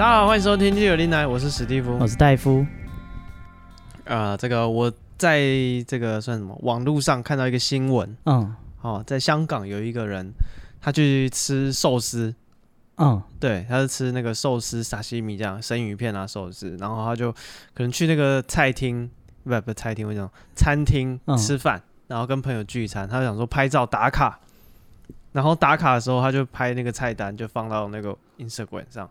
[0.00, 2.66] 大家好，欢迎收听《第六零来》，我是史蒂夫，我是戴夫。
[4.06, 5.42] 啊、呃，这个我在
[5.86, 10.32] 这个算什么网络上看到一个新闻，嗯，哦，在香港有一个人，
[10.80, 12.34] 他去吃寿司，
[12.96, 19.10] 嗯，对，他是吃那个寿司沙西米这样生鱼片啊寿司，然后他就可能去那个菜厅，
[19.44, 20.26] 不不菜厅，我讲
[20.56, 24.40] 餐厅吃饭，嗯、然后跟朋友聚餐，他就想说拍照打卡，
[25.32, 29.06] 然后打卡的时候他就拍那个菜单，就放到那个 Instagram 上。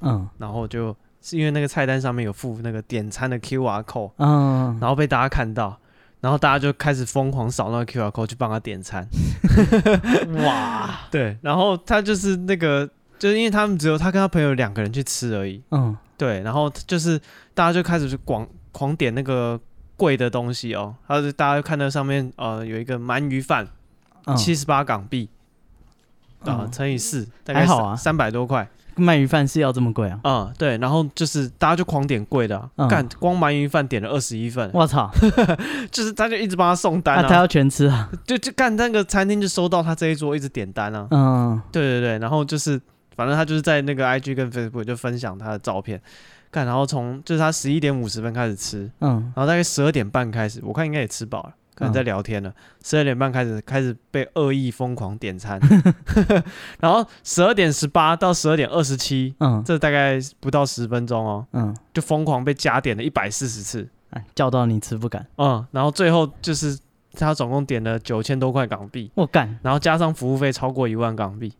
[0.00, 5.78] 嗯，然后就是因为那个菜单上面有附那个点餐的 QR code，嗯，然后被大家看到，
[6.20, 9.06] 然后大家就开始疯狂扫那个 QR code 去帮他点餐，
[10.44, 17.18] 哇， 对，然后他就是那个，就是因为他们只有他跟他朋友两个人去吃而已，嗯，对，然后就是
[17.54, 19.60] 大家就开始去广狂点那个
[19.96, 23.66] 贵的东西哦，然后就大家就看到上面呃有一个鳗鱼饭，
[24.36, 25.28] 七十八港币，
[26.44, 28.68] 啊、呃、乘以四，大概好啊，三百多块。
[28.98, 30.20] 鳗鱼饭是要这么贵啊？
[30.24, 35.10] 嗯，对，然后就是大家就狂点贵的、啊，干、嗯、光鳗鱼饭点了二十一份，我操！
[35.90, 42.80] 就是他就一直帮他送单他要全吃啊，就就干那个餐厅就收到他这一桌一直点单啊，嗯，对对对，然后就是
[43.16, 46.00] 反正他就是在那个 IG 跟 Facebook 就分享他的照片，
[46.50, 51.52] 干，然后从就是他十一点五十分开始吃，嗯，然后大概十二点半开始，我看应该也吃饱了。
[51.78, 55.60] 可能在聊天了，十二点半开始开始被恶意疯狂点餐，
[56.80, 66.76] 然后十二点十八到十二点二十七，嗯，这大概不到十分钟哦，嗯，就疯狂被加点了一百四十次，哎，叫到你吃不敢，嗯，然后最后就是
[67.12, 71.52] 他总共点了九千多块港币，我干，然后加上服务费超过一万港币。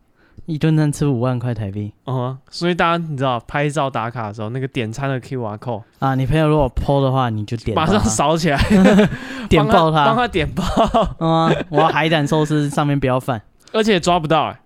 [0.49, 8.57] 一顿餐吃五万块台币，嗯，所以大家你知道拍照打卡的时候，那个点餐的 QR code 啊，你朋友如果 po 的话，你就点，马上扫起来，
[9.47, 10.63] 点爆他，帮他点爆，
[11.19, 13.39] 嗯，我要海胆寿司上面不要饭，
[13.73, 14.59] 而且抓不到哎，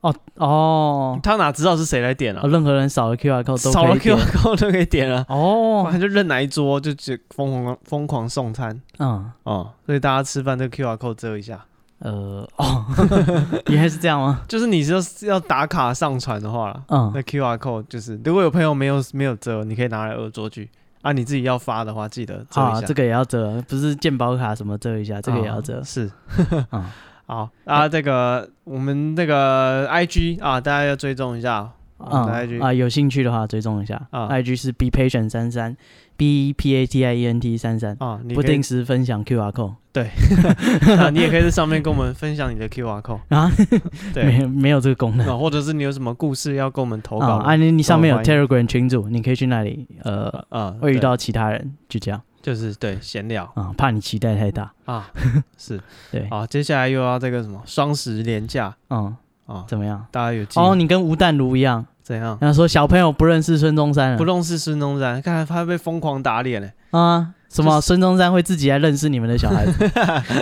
[0.00, 2.42] 哦哦，他哪知道是谁来点啊？
[2.48, 9.30] 任何人扫了 QR code 都扫了 QR code 都可以点了，哦，他就任哪一桌就就疯狂疯狂送餐，嗯。
[9.44, 11.64] 哦，所以大家吃饭这个 QR code 遮一下。
[12.04, 12.84] 呃哦，
[13.68, 14.42] 原来是这样吗？
[14.48, 14.92] 就是你是
[15.26, 20.68] 要打卡上传的话，嗯，那 QR code 就是如果有朋友没有没有遮，你可以拿来恶作剧
[21.02, 21.12] 啊。
[21.12, 22.78] 你自己要发的话，记得遮一下。
[22.78, 25.78] 啊，这个也要遮，不是鉴宝卡什么遮一下，这个也要遮。
[25.78, 26.10] 哦、是，
[26.72, 26.84] 嗯，
[27.26, 31.70] 好啊，这个我们那个 IG 啊，大家要追踪一下。
[31.98, 34.26] 啊、嗯、啊，有兴趣的话追踪一下啊。
[34.28, 35.76] IG 是 be patient 三三
[36.22, 39.74] b e p a t i e n t 三三啊，不定时分享 QR code。
[39.92, 40.04] 对，
[40.96, 43.50] 啊，你也可以在上面跟我们分享你的 QR code 啊。
[44.14, 47.56] 对，没没有这个功能啊，或者是你有什么故事要跟我们投稿啊？
[47.56, 52.22] 你你上面有 Telegram 群组，你可以去那里，呃啊，会遇到其他人，就这样。
[52.40, 55.10] 就是对闲聊啊，怕你期待太大啊。
[55.58, 55.80] 是，
[56.12, 56.28] 对。
[56.30, 59.16] 好，接下来又要这个什么双十连假，嗯
[59.46, 60.06] 啊，怎么样？
[60.12, 61.84] 大家有哦，你跟吴淡如一样。
[62.02, 62.36] 怎样？
[62.40, 66.72] 然后说小朋友不认识孙中山，不认识孙中山，看来他被疯狂打脸嘞。
[66.90, 69.90] 啊，什么孙中山会自己来认识你们的小孩子？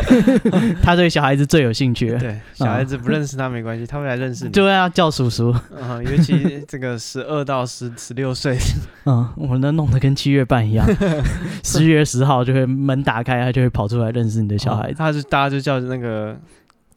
[0.82, 2.16] 他对小孩子最有兴趣。
[2.18, 4.50] 对，小孩子不认识他没关系，他会来认识你。
[4.50, 5.50] 对啊叫叔叔。
[5.50, 8.58] 啊，尤其这个十二到十十六岁，
[9.04, 10.84] 嗯，我们都弄得跟七月半一样。
[11.62, 14.96] 十月十号就会门打开，他就会跑出来认识你的小孩子。
[14.98, 16.36] 他就大家就叫那个。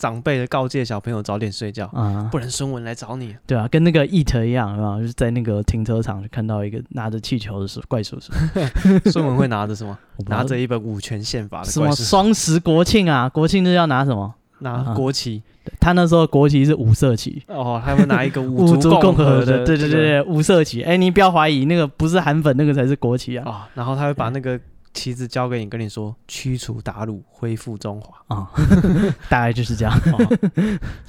[0.03, 3.33] 长辈的告诫小朋友早点睡觉啊，不然孙文来找你。
[3.47, 8.33] 对啊，跟那个 It 一样，啊，就是在那个停车场就看到一个拿着气球的怪叔叔。
[9.09, 9.97] 孙文会拿着什么？
[10.27, 11.71] 拿着一本五权宪法的。
[11.71, 13.29] 什么双十国庆啊？
[13.29, 14.35] 国庆日要拿什么？
[14.59, 15.41] 拿国旗。
[15.79, 17.41] 他那时候国旗是五色旗。
[17.47, 20.81] 哦，他们拿一个 五族共和的，对对对，五色旗。
[20.83, 23.49] 哎，你不要怀疑，那个不是韩粉，那个才是国旗啊。
[23.49, 24.59] 啊，然后他会把那个。
[24.93, 28.47] 旗子交给你，跟你说驱除鞑虏，恢复中华啊，哦、
[29.27, 29.93] 大概就是这样。
[30.11, 30.37] 哦、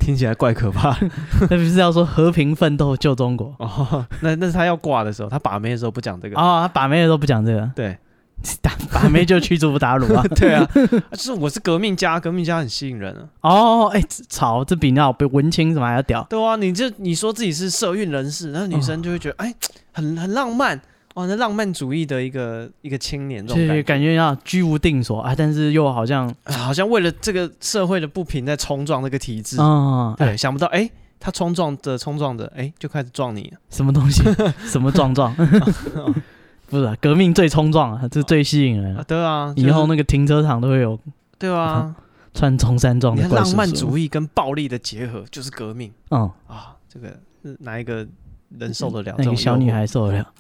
[0.01, 0.97] 听起来怪可怕。
[1.51, 3.55] 那不是要说和平奋斗救中国？
[3.59, 7.71] 哦，那那是他要挂的时候，他把妹的时候不讲这个啊、哦，他把妹的时候不讲这个。
[7.77, 7.99] 对，
[8.63, 10.23] 打 把妹就驱逐鞑虏啊。
[10.35, 10.67] 对啊，
[11.13, 13.29] 就是我是革命家，革命家很吸引人啊。
[13.43, 16.27] 哦，哎、欸，操，这比那比文青什么还要屌。
[16.31, 19.55] 对啊，你这你说自己是社运人士，然后女生就会觉得哎、
[19.93, 20.81] 很很浪漫。
[21.15, 30.91] 哇，那浪漫主义的一个一个青年，这种感觉，感觉要居无定所啊，但是又好像、啊、好像为了这个社会的不平在冲撞这个体制，嗯，对，想不到哎、欸，
[31.21, 34.25] 他冲撞着冲撞着，哎、欸，就开始撞你，什么东西？
[34.67, 35.33] 什么撞撞？
[36.69, 40.99] 不是、啊、革命最冲撞啊，这最吸引人、啊，对啊，就是、以后那个停车场都会有，
[41.39, 41.95] 对啊，
[42.33, 43.29] 穿中山装的。
[43.29, 46.29] 浪漫主义跟暴力的结合就是革命，嗯。
[46.49, 47.09] 啊，这个
[47.45, 48.05] 是哪一个？
[48.59, 49.15] 人受得了？
[49.19, 50.33] 那个小女孩受得了？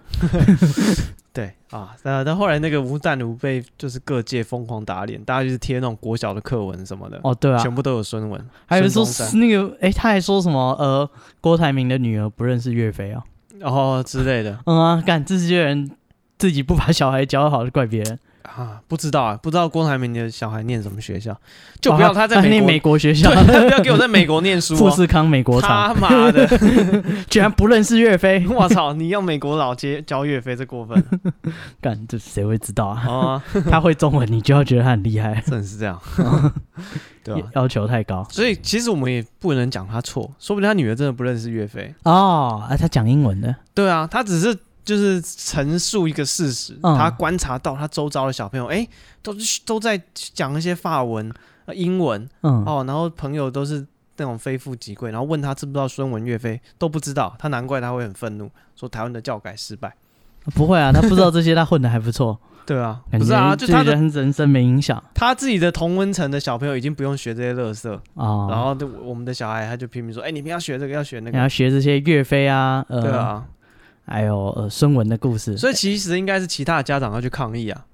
[1.33, 7.19] 对啊，那但后来那个吴淡如被就是各界疯狂打脸，大家就是贴那种国小的课文什么的。
[7.25, 8.41] 哦，对啊，全部都有孙文。
[8.67, 10.77] 还有说那个，哎、欸，他还说什么？
[10.79, 13.25] 呃，郭台铭的女儿不认识岳飞啊？
[13.59, 14.61] 然哦之类的。
[14.67, 15.91] 嗯啊，干这些人
[16.39, 18.19] 自己不把小孩教好，就怪别人。
[18.45, 21.35] 啊，不知道啊，不知道郭台铭的小孩念什么学校，
[21.81, 24.77] 就不要他在美国、哦、念美国学校，不要给我在美国 念书、哦。
[24.77, 26.47] 富士康美国厂，他妈的，
[27.29, 28.47] 居然不认识岳飞！
[28.55, 31.03] 我操，你要美国佬接教岳飞，这过分。
[31.81, 33.03] 干，这谁会知道啊？
[33.09, 35.43] 哦、他会中文，你就要觉得他很厉害。
[35.47, 35.99] 真的是这样，
[37.25, 37.49] 对吧？
[37.55, 42.63] 要求太高，所以其实我们也不能讲他错，说不定他女儿真的不认识岳飞哦。
[42.69, 43.57] 啊，他讲英文的。
[43.73, 44.57] 对啊，他只是。
[44.85, 48.89] 就是陈述一个事实，嗯、他观察到他周遭的小朋友，哎、欸，
[49.23, 49.35] 都
[49.65, 51.33] 都在讲一些法文、
[51.73, 53.87] 英文，嗯、哦，然后朋友都是
[54.19, 59.95] 那种非富即贵，然后问他知不知道孙文、岳飞，都不知道，他难怪他会很愤怒，说台湾的教改失败。
[60.55, 62.39] 不会啊，他不知道这些，他混的还不错。
[62.67, 73.45] 对啊，不是啊，就他的人生没影响，他自己的同温层的小朋友已经不用学这些乐色啊，然后我们的小孩他就拼命说，哎、欸，你们要学这个，要学那个，你要学这些岳飞啊，呃、对啊。
[74.07, 77.85] 还有呃孙文的故事，所以其实应该是其他的家长要去抗议啊。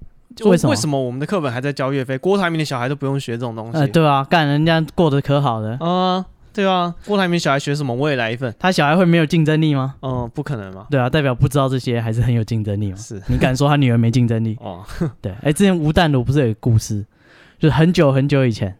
[0.45, 0.69] 为什么？
[0.71, 2.17] 为什么我们的课本还在教岳飞？
[2.17, 3.77] 郭台铭的小孩都不用学这种东西？
[3.77, 5.77] 呃，对啊，干人家过得可好的。
[5.85, 7.93] 啊，对啊，郭台铭小孩学什么？
[7.93, 8.53] 我也来一份。
[8.57, 9.95] 他小孩会没有竞争力吗？
[10.01, 10.87] 嗯，不可能嘛。
[10.89, 12.95] 对啊，代表不知道这些还是很有竞争力嘛。
[12.97, 14.57] 是你敢说他女儿没竞争力？
[14.63, 14.85] 哦，
[15.21, 15.33] 对。
[15.41, 17.05] 哎，之前吴淡如不是有个故事，
[17.59, 18.73] 就是很久很久以前，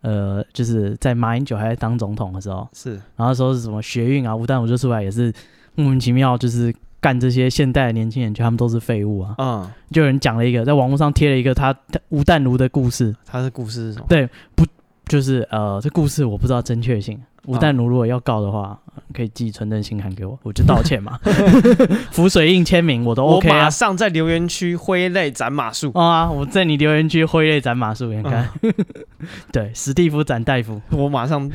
[0.00, 5.30] 呃，就是在马英九还在当总统的时候，是，然后说是什么学运啊，吴淡如就出来也是
[5.74, 6.74] 莫名其妙就是。
[7.04, 9.34] 干这些现代的年轻人，觉得他们都是废物啊！
[9.36, 11.76] 嗯，就有人讲了一个，在网络上贴了一个他
[12.08, 13.14] 吴淡如的故事。
[13.26, 14.06] 他的故事是什么？
[14.08, 14.64] 对，不
[15.06, 17.20] 就是呃，这故事我不知道正确性。
[17.44, 18.80] 吴淡如如果要告的话，
[19.12, 21.20] 可以寄存证信函给我，我就道歉嘛。
[22.10, 23.52] 浮水印签名我都 OK 啊。
[23.54, 26.30] 我马上在留言区挥泪斩马謖啊！
[26.30, 28.48] 我在你留言区挥泪斩马谡，你看。
[29.52, 31.50] 对，史蒂夫斩大夫，我马上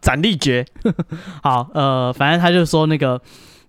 [0.00, 0.64] 斩立决。
[1.42, 3.20] 好，呃，反正他就说那个。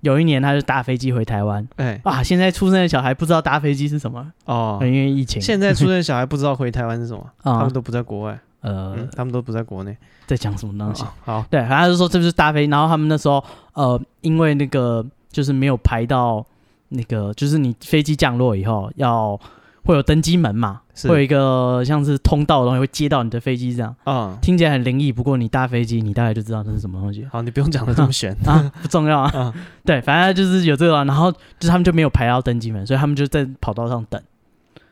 [0.05, 1.67] 有一年，他就搭飞机回台湾。
[1.77, 5.41] 哎，啊，现在出生的小孩不知道搭飞机是什么哦，因为疫情。
[5.41, 9.97] 现在出生的小孩不知道回台湾是什么， 他们都不在国外，呃，他们都不在国内，
[10.27, 11.03] 在讲什么东西？
[11.23, 13.43] 好，对，反正就说这不是搭飞，然后他们那时候，
[13.73, 16.45] 呃，因为那个就是没有排到
[16.89, 19.39] 那个，就是你飞机降落以后要。
[19.85, 20.81] 会有登机门嘛？
[20.93, 23.95] 是会有一个像是通道的东西会接到你的飞机这样。
[24.05, 25.11] 嗯，听起来很灵异。
[25.11, 27.25] 不过你搭飞机，你大概就知道这是什么东西。
[27.31, 29.31] 好，你不用讲的这么玄啊， 啊，不重要啊。
[29.33, 29.53] 嗯、
[29.85, 34.21] 对，反正就是有这个，然后就是他们就没有排到登机门，所以他们就在跑道上等，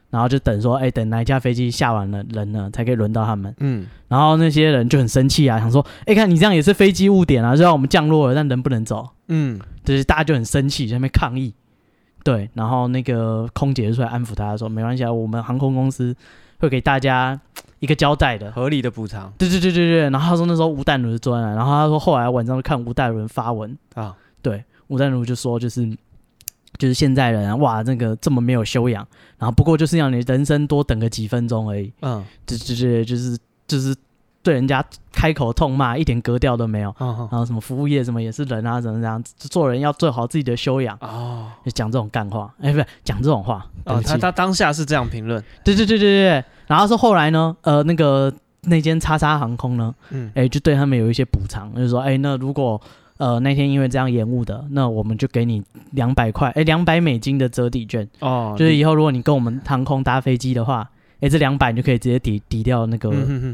[0.09, 3.55] 然后就等说，哎，等哪一架飞机下完了人呢，才可以轮到他们。
[3.59, 9.07] 嗯，然后那些人就很生气啊，想说，哎，看你这样也是飞机误点啊，就让我们降落了，但人不能走。
[9.29, 11.53] 嗯，就是大家就很生气，在那边抗议。
[12.23, 16.15] 对，然后那个空姐就出来安抚他说：“没关系啊，我们航空公司
[16.59, 17.39] 会给大家
[17.79, 20.09] 一个交代的，合理的补偿。”对对对对对。
[20.09, 25.85] 然后他说那时候吴淡如是坐在那，然后他说后来晚上看吴淡如发文啊，对，吴淡如就说就是
[26.77, 29.05] 就是现在人啊，哇，那个这么没有修养，
[29.37, 31.91] 然后不过就是让你人生多等个几分钟而已。
[32.01, 33.37] 嗯，就就就就是
[33.67, 33.95] 就是。
[34.43, 36.93] 对人家开口痛骂，一点格调都没有。
[36.99, 39.23] 然后什么服务业什么也是人啊，怎么怎样？
[39.37, 40.97] 做人要做好自己的修养。
[40.99, 43.65] 哦，就讲这种干话，哎，不是讲这种话。
[43.85, 45.41] 哦，他他当下是这样评论。
[45.63, 46.43] 对对对对对。
[46.67, 48.31] 然后说后来呢，呃，那个
[48.63, 52.79] 那间叉叉航空呢，嗯，哎，就对他们有一些补偿，就是说，哎，那如果
[53.17, 58.05] 呃那天因为这样延误的，那我们就给你两百块，哎，两百美金的折抵券。
[58.19, 60.89] 哦，就是以后如果你跟我们航空搭飞机的话。
[61.23, 63.11] 哎，这两百你就可以直接抵抵掉那个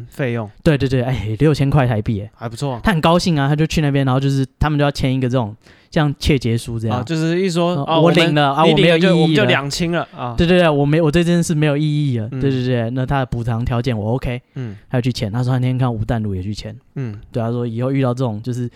[0.09, 0.49] 费用。
[0.63, 2.79] 对对对，哎，六千块台币，哎，还不错。
[2.83, 5.55] 他很高兴啊，他就去那边，然后就是他们就要签一个这种
[5.91, 10.33] 像切结书这样，就是一说我领了啊，我没有异议了，就两清了啊。
[10.37, 11.83] 对对对，我没我对这件事没有异
[12.13, 12.27] 议了。
[12.29, 14.41] 对对对，那他的补偿条件我 OK。
[14.55, 15.31] 嗯，他要去签。
[15.31, 16.75] 他说他那天看吴淡如也去签。
[16.95, 18.69] 嗯，对，他说以后遇到这种就是。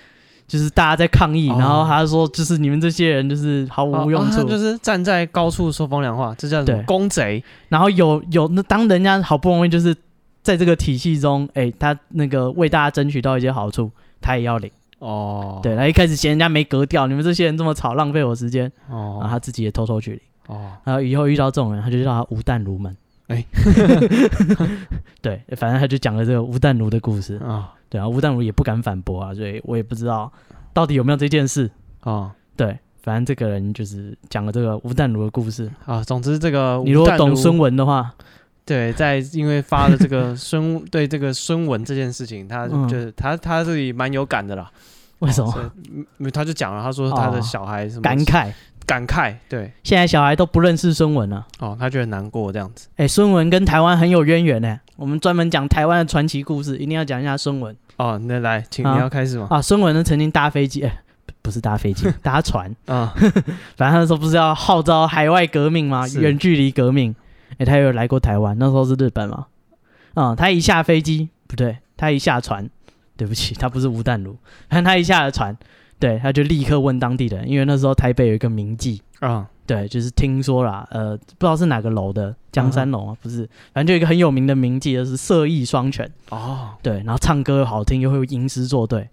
[0.48, 6.84] 就是大家在抗议，然后他说：“就是你们这些人就是毫无用处，就是站在高处说风凉话，这叫什么？
[6.84, 7.44] 公贼。
[7.70, 9.96] 然后有有那当人家好不容易就是
[10.44, 13.90] 在这个体系中，哎，他那个为大家争取到一些好处，
[14.22, 14.70] 他也要领
[15.00, 15.60] 哦。
[15.64, 19.18] 对，他一开始嫌人家没格调，你们这些人这么吵，浪费我时间哦。
[19.22, 20.72] 然后他自己也偷偷去领哦。
[20.84, 22.96] 然后以后遇到这种人，他就叫他无蛋如门。
[23.28, 23.44] 哎，
[25.22, 30.32] 对，反正他就讲了这个无蛋如的故事啊。”对啊，吴淡如也不敢反驳啊，所以我也不知道
[30.74, 31.70] 到底有没有这件事
[32.00, 32.12] 啊。
[32.12, 36.04] 哦、对，反正这个人就是讲了这个吴淡如的故事啊。
[36.04, 38.12] 总之，这个你如果懂孙文的话，
[38.66, 44.72] 对，在因为发了这个孙 对这个孙文这件事情，他就、嗯、他他自己蛮有感的啦。
[45.20, 45.72] 为什么？
[46.34, 48.52] 他就讲了，他说他的小孩什么、哦、感慨
[48.88, 51.46] 感慨，对，现在小孩都不认识孙文了。
[51.60, 52.88] 哦，他觉得难过这样子。
[52.96, 54.80] 哎，孙文跟台湾很有渊源呢。
[54.96, 57.76] 我们专门讲台湾的传奇故事，一定要讲一下孙文。
[58.04, 59.48] 哦，那来，请你要开始吗？
[59.50, 61.02] 啊，孙文呢曾经搭飞机，哎，
[61.42, 63.14] 不是搭飞机， 搭船 啊。
[63.78, 66.06] 反正他那时候不是要号召海外革命吗？
[66.20, 67.16] 远距离革命。
[67.52, 69.46] 哎、欸，他有来过台湾，那时候是日本嘛。
[70.16, 72.70] 啊、嗯，他一下飞机不对，他一下船，
[73.16, 74.36] 对不起，他不是吴淡如。
[74.68, 75.56] 但他一下了船，
[75.98, 79.50] 对，他就立刻问当地人，因为那时候台北有一个名妓啊。
[79.66, 86.72] 对，就是听说啦，呃，不知道是哪个楼的江山楼啊，不是，反正就一个很有名的名妓，就是色艺双全哦。
[86.82, 89.08] 对，然后唱歌又好听，又会吟诗作对。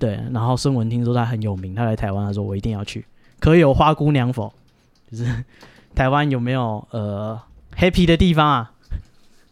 [0.00, 3.06] 对，然后孙文听说他很有名，他来台湾，他说我一定要去。
[3.38, 4.52] 可有花姑娘否？
[5.08, 5.44] 就是
[5.94, 7.40] 台湾有没有呃
[7.76, 8.72] happy 的地方啊？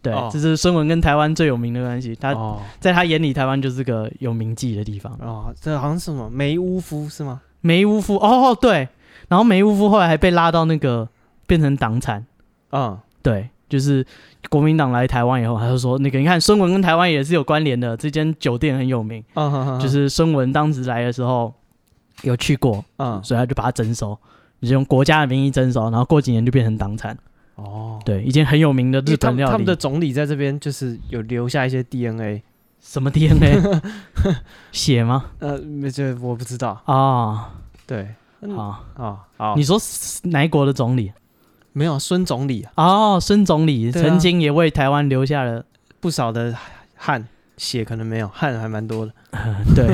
[0.02, 2.17] 对，哦、这是孙文跟台湾最有名的关系。
[2.17, 5.55] 他、哦、在他眼里，台湾就是个有名妓的地方哦。
[5.61, 7.40] 这好像是什么梅屋夫是吗？
[7.61, 8.88] 梅屋夫哦，对。
[9.31, 11.09] 然后梅屋夫后来还被拉到那个
[11.47, 12.27] 变成党产，
[12.73, 14.05] 嗯，对，就是
[14.49, 21.55] 国民党来台湾以后，他就说那个你看孙文跟台湾也是有关联的，这间酒店很有名，嗯哼哼，就是孙文当时来的时候
[22.23, 24.19] 有去过，嗯，所以他就把它征收，
[24.61, 27.17] 就用国家的名义征收，然后过几年就变成党产，
[27.55, 32.43] 哦，对，一间很有名的日本料理，他们的总理在这边就是有留下一些 DNA，
[32.81, 33.81] 什么 DNA？
[34.73, 35.27] 血吗？
[35.39, 35.57] 呃，
[35.95, 36.83] 这我不知道。
[36.85, 37.45] 啊，哦、
[37.87, 38.09] 对。
[38.54, 39.78] 好啊好，你说
[40.25, 41.12] 哪国的总理？
[41.73, 45.64] 没有孙总理哦，孙总理曾经也为台湾留下了
[46.00, 46.56] 不少的
[46.97, 49.12] 汗血，可能没有汗还蛮多的。
[49.76, 49.87] 对，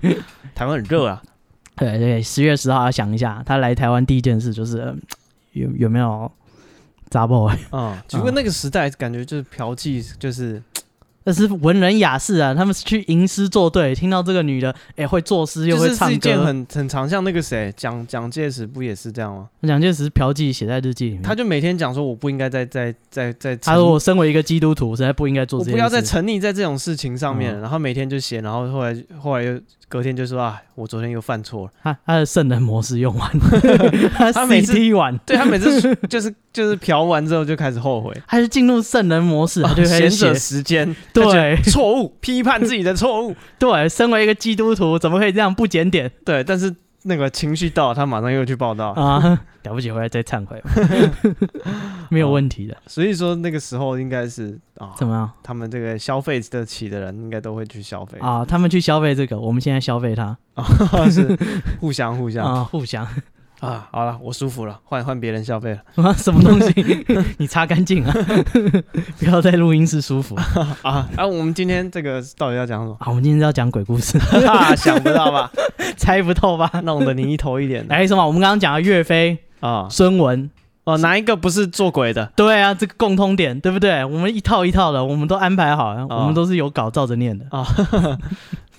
[0.54, 1.22] 台湾很热啊。
[1.76, 4.96] 对对，十月十号要想一下，他来台湾第一件事就是
[5.52, 6.30] 有有没有
[7.10, 7.50] 杂报？
[7.72, 10.62] 嗯， 只不过那个时代感觉就是嫖妓就是。
[11.24, 19.48] 那是文人雅士啊，他们是去吟诗作对，听到这个女的，哎、欸，会作诗又会唱歌，是一件很很常像那个谁，蒋蒋介石不也是这样吗？
[19.62, 29.60] 蒋介石嫖妓写在日记里面，他就每天讲说，我不应该再再再再，他说我身为一个基督徒，实在不应该做这些不要再沉溺在这种事情上面，嗯、然后每天就写，然后后来后来又。
[29.88, 31.72] 隔天就说啊，我昨天又犯错了。
[31.82, 40.32] 他他的圣人模式用完 了，他每次踢完，对他每次就是就是嫖完之后就开始后悔，他就进入圣人模式，他就开始写。
[40.34, 46.10] 时间，对错误批判自己的错误， 对，身为一个基督徒怎么可以这样不检点？
[46.24, 46.74] 对，但是。
[47.04, 49.18] 那个情绪到，他马上又去报道啊！
[49.64, 50.62] 了不起，回来再忏悔，
[52.10, 52.76] 没有问题的。
[52.86, 55.28] 所以说那个时候应该是啊，怎么样？
[55.42, 58.44] 他们这个消费得起的人，应该都会去消费啊。
[58.44, 60.38] 他们去消费这个，我们现在消费他，
[61.10, 61.36] 是
[61.80, 63.04] 互相互相啊，互相。
[63.62, 66.04] 啊，好了，我舒服了，换换别人消费了。
[66.04, 67.06] 啊， 什么东西？
[67.38, 68.12] 你擦干净啊！
[69.20, 70.34] 不要在录音室舒服
[70.82, 71.08] 啊！
[71.16, 72.96] 啊，我们今天这个到底要讲什么？
[72.98, 74.18] 啊，我们今天是要讲鬼故事，
[74.76, 75.48] 想不到吧？
[75.96, 76.68] 猜不透吧？
[76.82, 77.86] 弄得你一头一脸。
[77.88, 78.26] 哎什么？
[78.26, 80.50] 我们刚刚讲了岳飞啊，孙文
[80.82, 82.32] 哦，哪一个不是做鬼的？
[82.34, 84.04] 对啊，这个共通点对不对？
[84.04, 87.64] 我们一套一套的，我们都安排好了，我们都是有稿照着念的啊。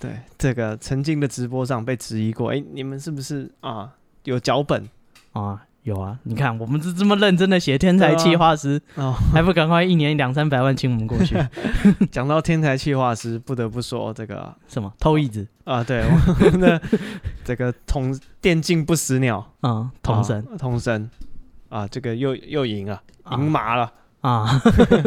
[0.01, 3.89] 对，这个曾经的直播上被质疑过，哎，你们是不是啊
[4.23, 4.87] 有脚本？
[5.33, 6.17] 啊，有啊！
[6.23, 11.35] 你看，我们是这么认真的写天才气化师，哦，还不赶快一年两三百万请我们过去？
[12.11, 16.03] 讲到天才气化师，不得不说这个什么偷椅子啊，对，
[16.39, 16.81] 我们的
[17.43, 21.09] 这个同电竞不死鸟啊，童神童神
[21.69, 23.01] 啊，这个又又赢了，
[23.31, 24.47] 赢麻了啊！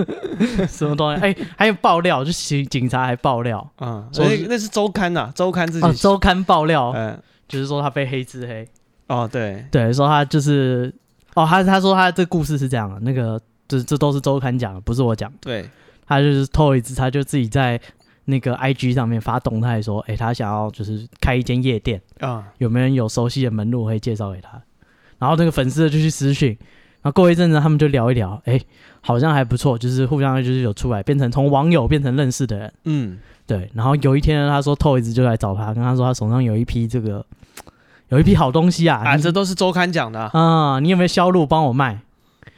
[0.69, 1.21] 什么东西？
[1.23, 8.69] 哎，还有爆料，就警警察还爆料啊，所以那是周刊呐，周刊自己周刊爆料，嗯，就是说他被黑吃黑。
[9.09, 10.93] 哦，对对，说他就是，
[11.35, 15.33] 哦，他他说他这故事是这样的，那个这这都是周刊讲的，不是我讲。
[15.41, 15.69] 对，
[16.07, 17.81] 他就是偷一次，他就自己在
[18.25, 24.61] 那个 IG 上面发动态说，哎，他想要就是开一间夜店啊，有没有人有熟悉的门路可以介绍给他？
[25.19, 26.49] 然后那个粉丝就去私讯，
[27.03, 28.61] 然后过一阵子他们就聊一聊，哎，
[29.01, 32.73] 好像还不错，就是互相就是有出来，变成从网友变成认识的人。
[32.85, 33.71] 嗯，对。
[33.73, 37.25] 然后有一天呢，他说透一直就来找他，跟他说他手上有一批这个。
[38.09, 39.03] 有一批好东西啊！
[39.05, 40.31] 啊，这都是周刊讲的啊、
[40.77, 40.85] 嗯！
[40.85, 42.01] 你有没有销路帮我卖？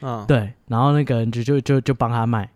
[0.01, 2.49] 嗯，对，然后那个人就就就就帮他卖，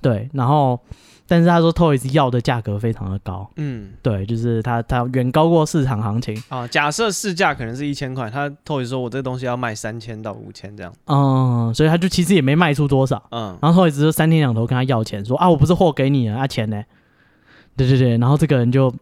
[0.00, 0.80] 对，然后
[1.28, 6.66] 但是他说 Toys 要的价格非常的高，嗯，对，就是他他远高过市场行情啊。
[6.66, 16.82] 假设市价可能是一千块，他 Toys 说我这个东西要卖三千到五千这样，嗯，所以他就其实也没卖出多少，嗯，然后 Toys 就三天两头跟他要钱，说啊我不是货给你啊，啊钱呢？
[17.76, 18.92] 对对对，然后这个人就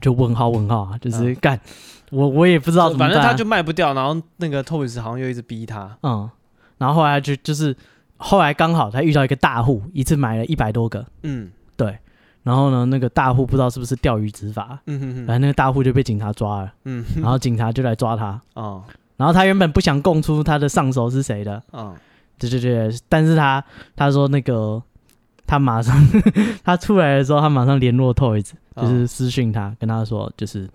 [0.00, 1.56] 就问号问号啊，就是干。
[1.56, 1.60] 嗯
[2.10, 6.30] 我我也不知道怎么办，反正他就卖不掉，然后那个 Toys 好像又一直逼他，嗯，
[6.78, 7.76] 然后后来就就是
[8.16, 11.98] 后来刚好他遇到一个大户，一次买了一百多个，嗯，对，
[12.44, 18.84] 然后呢，那个大户不知道是不是钓鱼执法，嗯哼哼，反正那个大户就被警察抓了，嗯，然后警察就来抓他，哦，
[19.16, 21.94] 然后他原本不想供出他的上手是谁的，哦，
[22.38, 23.64] 对对对，但是他
[23.96, 24.80] 他说那个
[25.44, 25.94] 他马上
[26.62, 30.68] 他出来的时候，他马上联络 Toys，就是私讯他，跟他说就是。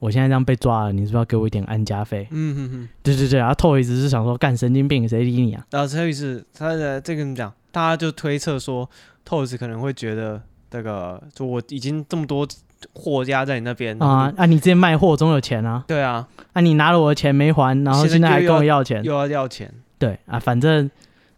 [0.00, 2.26] 我现在这样被抓了，你是不是要给我一点安家费？
[2.32, 5.64] 嗯哼哼，对对对，然后 Toys 是想说干神经病，谁理你啊？
[5.70, 7.52] 然后 Toys 他的这个怎么讲？
[7.70, 8.90] 大家就推测说
[9.24, 12.48] ，Toys 可能会觉得这个，就我已经这么多
[12.94, 14.46] 货压在你那边啊啊！
[14.46, 15.84] 你之前卖货总有钱啊？
[15.86, 19.72] 对啊，啊你拿了我的钱没还，然后现在还跟我要钱，又要要钱？
[19.98, 20.90] 对啊，反正。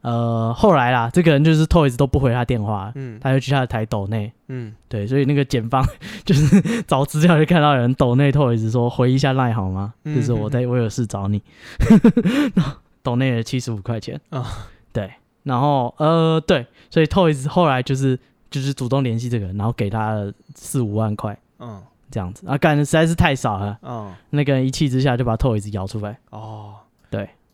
[0.02, 5.82] 呃，后来啦，这个人就是 Toys 都不回他电话，嗯，他就去他的台抖内，嗯，对，所以那个检方
[6.26, 9.94] 就是找资料就看到有人抖内 Toys 说回一下赖好吗？
[10.04, 11.40] 嗯、就是我在我有事找你，
[13.02, 14.20] 抖内了七十五块钱。
[14.30, 14.46] 啊，哦、
[14.92, 15.10] 对，
[15.44, 18.18] 然后呃对，所以 Toys 后来就是
[18.50, 21.80] 就是主动联系这个人，然后给他了四五万块，嗯，
[22.10, 22.44] 这样子。
[22.48, 26.81] 啊，干的实在是太少了，嗯，那个人一气之下就把 Toys 咬出来，哦，对。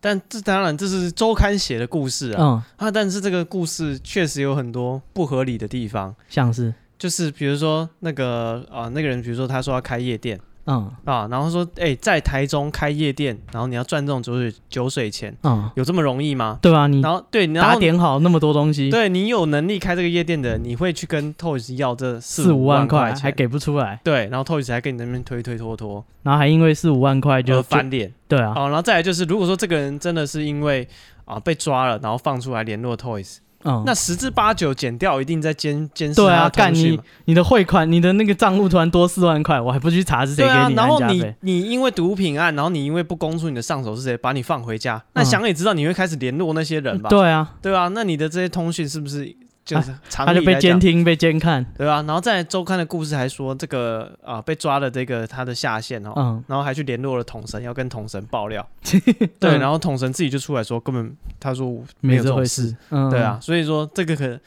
[0.00, 6.72] 但这当然这是周刊写的故事啊，嗯、啊，但是这个故事确实有很多不合理的地方，像是？
[6.98, 10.40] 就是比如说那个啊那个人，比如说他说要开夜店。
[10.70, 16.58] 嗯啊，然后说，哎、欸，在台中开夜店，然后你要赚这种酒水酒水钱，嗯，有这么容易吗？
[16.60, 16.87] 对吧？
[16.87, 23.98] 你然后对，然后打点好那么多东西，对你有能力开这个夜店的，你会去跟 Toys 要这四五万块，还给不出来？
[24.04, 28.52] 对，然后 Toys 还跟你那边推推拖拖，然后还因为四五万块就翻脸，对啊。
[28.54, 30.87] 哦，然后再来就是，如果说这个人真的是因为
[31.25, 33.38] 啊被抓了，然后放出来联络 Toys。
[33.64, 47.08] 嗯，那十之八九减掉，一定在监监视对啊，干你你的汇款，你的那个账户突然多四万块，我还不去查是谁给你啊，然后你你因为毒品案，然后你因为不供出你的上手是谁，把你放回家，那想也知道你会开始联络那些人吧？
[47.08, 49.34] 对啊，对啊，那你的这些通讯是不是？
[49.68, 52.02] 就是他就被监听、被监看，对吧？
[52.06, 58.66] 然后在周刊的故事还说，这个啊被抓了这个他的下线哦，然后还去联络了统神，要跟统神爆料。
[59.38, 62.74] 对，然后统神自己就出来说，根本他说没有这回事。
[63.11, 64.40] 对啊，所以说这个可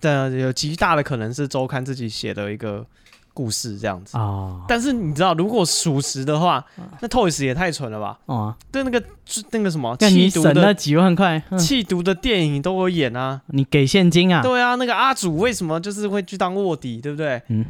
[0.00, 2.86] 呃有极大的可能是周刊自己写的一个。
[3.34, 6.64] 故事这样子啊，但是你知道，如果属实的话，
[7.00, 8.16] 那 Toys 也太蠢了吧？
[8.26, 9.02] 哦，对，那个
[9.50, 14.40] 那个什么，缉毒的几万块，缉毒的电影都有演啊，你给现金啊？
[14.40, 17.42] 对啊，那个阿祖为什么就是会去当卧底，对不对？
[17.48, 17.66] 嗯，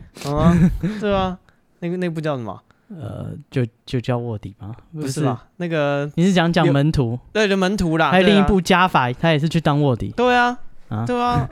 [1.01, 1.37] 对啊，
[1.81, 2.61] 那个那部叫什么？
[2.91, 4.73] 呃，就就叫卧底吗？
[4.93, 5.45] 不是吧？
[5.57, 7.19] 那个你是讲讲门徒？
[7.33, 8.11] 对，就门徒啦。
[8.11, 10.13] 还有另一部加法，他也是去当卧底。
[10.15, 10.59] 对啊，
[11.07, 11.49] 对啊。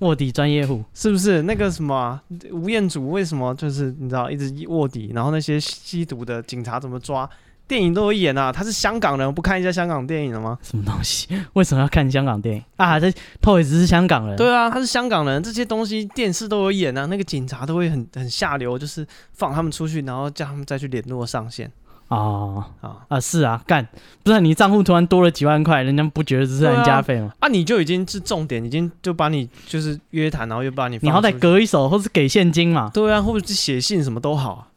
[0.00, 3.10] 卧底专业户是不是那个什么、啊、吴彦祖？
[3.10, 5.10] 为什么就是你知道一直卧底？
[5.14, 7.28] 然后那些吸毒的警察怎么抓？
[7.66, 8.50] 电影都有演啊！
[8.50, 10.56] 他是香港人，不看一下香港电影了吗？
[10.62, 11.28] 什么东西？
[11.52, 12.98] 为什么要看香港电影啊？
[12.98, 14.34] 这 Toys 是香港人。
[14.38, 17.04] 对啊，他是香港人，这些东西电视都有演啊。
[17.04, 21.70] 那个警察都会很很下流，就是放他们出去，然后叫他们再去联络上线。
[22.08, 23.86] 哦啊啊是啊，干
[24.22, 27.32] 不是你账户突然多了几万块，人家不觉得这是人家费吗？
[27.38, 32.90] 啊，你就已经是重点，已经就把你就是约谈，然后又把你，你好歹隔一手，或是给现金嘛？
[32.92, 34.68] 对啊，或者是写信什么都好，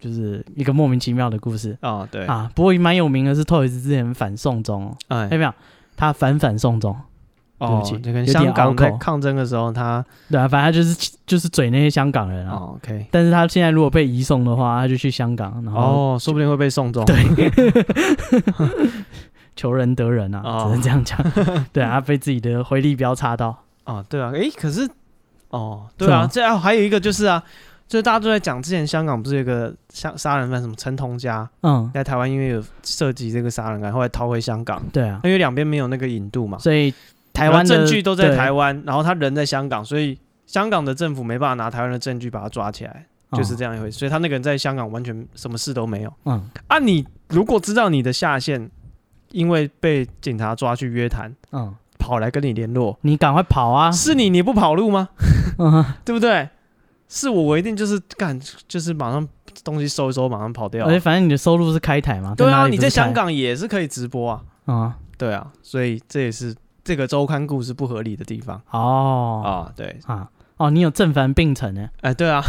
[0.00, 2.06] 就是一个莫名其妙的故事啊。
[2.10, 5.54] 对啊，不过蛮有名的是 Toys 之前反送中，哎，有没有？
[5.96, 6.94] 他反反送中。
[7.58, 12.56] 对不起，就跟香港在抗争的时候，他对啊，反正他就是就是嘴那些香港人啊。
[12.74, 17.02] OK，但是他现在如果被移送的话，他就去香港，然后哦，说不定会被送中。
[17.06, 17.16] 对，
[19.56, 21.18] 求仁得仁啊，只能这样讲。
[21.72, 24.04] 对啊，他被自己的回力镖插到哦。
[24.06, 24.86] 对啊，诶，可是
[25.48, 27.42] 哦，对啊，这样还有一个就是啊，
[27.88, 34.82] 就是大家都在讲，之前香港不是有个杀杀人犯什么陈同佳，嗯，在台湾因为有涉及这个杀人案，后来逃回香港。
[34.92, 36.92] 对啊，因为两边没有那个引渡嘛，所以。
[37.36, 43.98] 台湾证据都在台湾，然后他人在香港，所以香港的政府没办法拿台湾的证据把他抓起来，就是这样一回事。
[43.98, 46.12] 所以他那个人在香港完全什么事都没有。
[46.24, 48.70] 嗯，啊，你如果知道你的下线
[49.32, 53.90] 因为被警察抓去约谈，嗯，跑来跟你联络，你赶快跑啊！
[53.92, 55.10] 是你，你不跑路吗？
[55.58, 56.48] 嗯 对不对？
[57.08, 59.28] 是我，我一定就是干，就是马上
[59.62, 60.86] 东西收一收，马上跑掉。
[60.86, 64.42] 而且反正你的收入是开台嘛，对啊，你在香港也是可以直播啊。
[64.64, 66.54] 啊，对啊，所以这也是。
[66.86, 71.88] 这个周刊故事不合理的地方哦啊，对啊，哦，你有正反并陈呢？
[72.00, 72.40] 哎，对啊，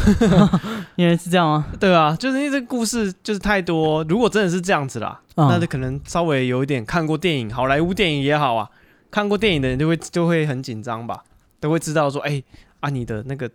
[0.96, 1.66] 因为是这样吗？
[1.80, 8.70] 对啊，就是因为这个故事就是太多，如果真的是这样子啦，嗯、那就可能稍微有一点看过电影，好莱坞电影也好啊，
[9.10, 11.24] 看过电影的人就会就会很紧张吧，
[11.60, 12.44] 都会知道说，哎
[12.80, 13.50] 啊，你的那个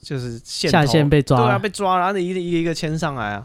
[0.00, 3.44] 就是线下线被抓，对啊，被抓了，然后一个一个一个签上来啊，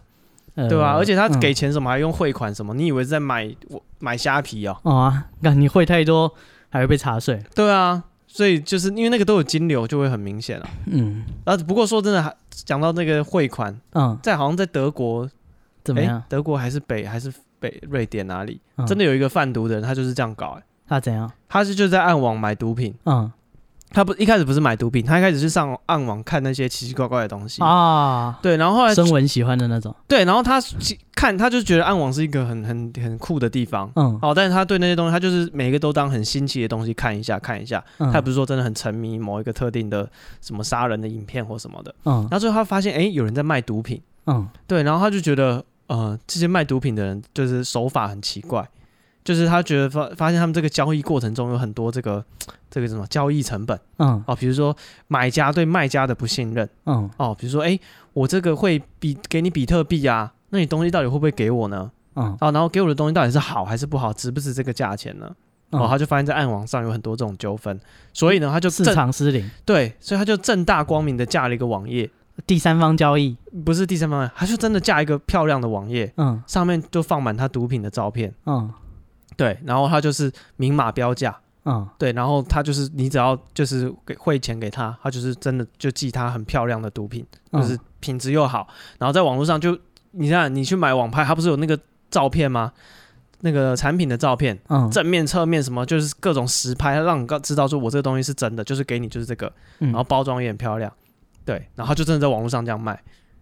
[0.54, 0.98] 呃、对吧、啊？
[0.98, 2.76] 而且他给钱什么还用汇款什么？
[2.76, 4.78] 嗯、你以为是在买我买虾皮哦？
[4.84, 6.32] 哦啊，那你汇太多。
[6.70, 10.70] 还会被查税，对啊，所以就是因为那个都有金流，就会很明显啊。
[10.88, 15.30] 嗯，啊，不过说真的，还讲到那个汇款，嗯，在好像在德国
[15.84, 16.22] 怎么样？
[16.28, 18.60] 德国还是北还是北瑞典哪里？
[18.88, 20.58] 真的有一个贩毒的人，他就是这样搞。
[20.60, 21.32] 哎，他怎样？
[21.48, 23.32] 他是就在暗网买毒品，嗯，
[23.96, 28.38] 他不一开始不是买毒品，他一开始是上暗网看那些奇奇怪怪的东西啊。
[28.42, 29.96] 对，然后后来声闻喜欢的那种。
[30.06, 30.62] 对，然后他
[31.16, 33.90] 看，他就觉得暗网是一个很很很酷的地方。
[33.96, 34.20] 嗯。
[34.22, 37.82] 哦，但是他对那些东西，他就是每一个都当很新奇的东西看一下看一下。
[38.00, 38.12] 嗯。
[38.12, 40.06] 他也不是说真的很沉迷某一个特定的
[40.42, 41.96] 什么杀人的影片或什么的。
[42.04, 42.16] 嗯。
[42.24, 44.02] 然后最后他发现，哎，有人在卖毒品。
[44.26, 44.46] 嗯。
[44.68, 48.68] 对，然后他就觉得，呃，这些卖毒品的人就是手法很奇怪。
[49.26, 52.24] 就是他觉得发发现他们这个交易过程中有很多这个
[52.70, 54.76] 这个什么交易成本，嗯，哦，比如说
[55.08, 57.78] 买家对卖家的不信任，嗯，哦，比如说哎，
[58.14, 61.92] 我这个会比给你比特币啊，那你东西到底会不会给我呢？
[62.16, 65.36] 嗯，哦，然后给我的东西到底是好还是不好，值不值这个价钱呢？
[65.72, 67.78] 哦，他就发现在暗网上有很多这种纠纷，
[68.14, 72.10] 所以呢，他就市场失灵，对，所以他就正大光明的架了一个网页，
[72.46, 73.36] 第三方交易。
[73.66, 78.72] 不是第三方，他就真的架一个漂亮的网页，嗯，上面就放满他毒品的照片，嗯。
[79.36, 88.68] 对，然后他就是明码标价，嗯，对，然后他就是你只要就是给汇钱给他，他就是真的就寄他很漂亮的毒品，嗯、就是品质又好，
[89.00, 89.78] 然后在网络上就
[90.12, 91.78] 你看你去买网拍，他不是有那个
[92.10, 92.72] 照片吗？
[93.42, 100.92] 那个产品的照片，嗯，正面侧面什么就是各种实拍，让你知道说我这个东西是真的，就是给你就是这个，然后包装也很漂亮，
[101.44, 103.00] 对，然后他就真的在网络上这样卖，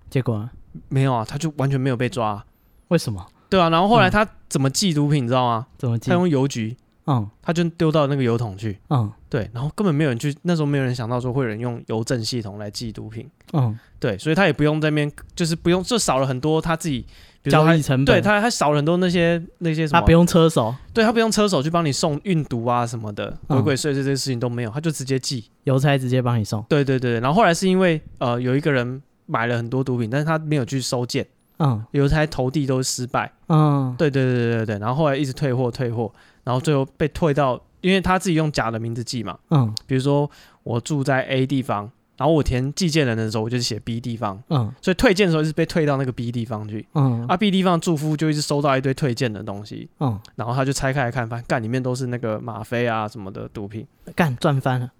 [0.09, 0.49] 结果
[0.89, 2.43] 没有啊，他就完全没有被抓，
[2.89, 3.25] 为什么？
[3.53, 5.67] 对啊，然后后来他怎么寄毒品，你知道吗？
[5.77, 6.09] 怎么寄？
[6.09, 17.05] 他用邮局，嗯，他就丢到那个邮筒去，嗯，对，然后根本没有人去，那时候没有人想到说会有人用邮政系统来寄毒品，嗯，对，所以他也不用在那边，就是不用，就少了很多他自己
[17.43, 31.27] 交易成本，对他还少了很多那些那些什么，他不用车手，对他不用车手去帮你送运毒啊什么的，鬼鬼祟祟这些事情都没有，他就直接寄，邮差直接帮你送，对对对，然后后来是因为呃有一个人买了很多毒品，但是他没有去收件。
[31.59, 33.31] 嗯，邮差投递都失败。
[33.47, 36.11] 嗯，对对对对对，然后后来一直退货退货，
[36.43, 39.37] 然后最后被退到，因为他自己用假的名字寄嘛。
[39.51, 40.29] 嗯，比如说
[40.63, 44.41] 我住在 A 地方，然后我填寄件人的时候，我就写 B 地方。
[44.49, 46.87] 嗯，所以退件的时候是被退到那个 B 地方去。
[46.93, 49.89] 嗯，啊 B 地方住户就一直收到一堆退件的东西。
[49.99, 53.85] 嗯，然后他就拆开来看，发现干里面都是那个吗啡啊什么的毒品，
[54.15, 54.91] 干赚翻了。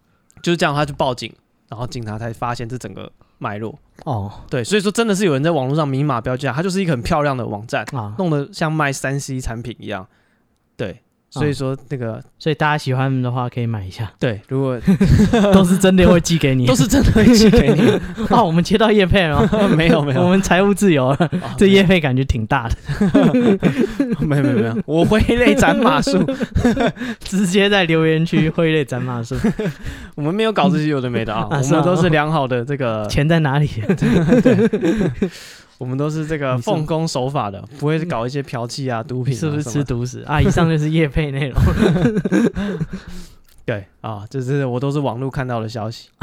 [0.42, 1.34] 就是这样，他就报警，
[1.70, 3.12] 然后警察才发现这整个。
[3.44, 10.08] 脉络哦，对，所以说真的是有人在网络上明码标价，它就是一个很漂亮的网站，啊、弄得像卖三 C 产品一样，
[10.78, 11.02] 对。
[11.34, 14.12] 所以说那个，所以大家喜欢的话可以买一下。
[14.19, 14.80] 对，如果
[15.52, 18.00] 都是真的会寄给你， 都是真的会寄给你。
[18.30, 19.67] 哦，我们接到叶配了吗？
[19.76, 21.32] 没有没有，我们财务自由了。
[21.58, 22.76] 这叶配感觉挺大的。
[24.19, 26.24] 没有没有没有，我挥泪斩马謖，
[27.19, 29.36] 直接在留言区挥泪斩马謖。
[30.13, 33.08] 我们没有搞这些有的没的啊，我们都是良好的这个。
[33.08, 33.67] 钱在哪里？
[34.43, 35.32] 对。
[35.78, 40.42] 我们都是这个奉公守法的，不会搞一些嫖妓啊、毒品，是不是吃毒食啊？
[40.42, 41.62] 以上就是夜配内容。
[43.66, 46.10] 对啊，就是我都是网络看到的消息。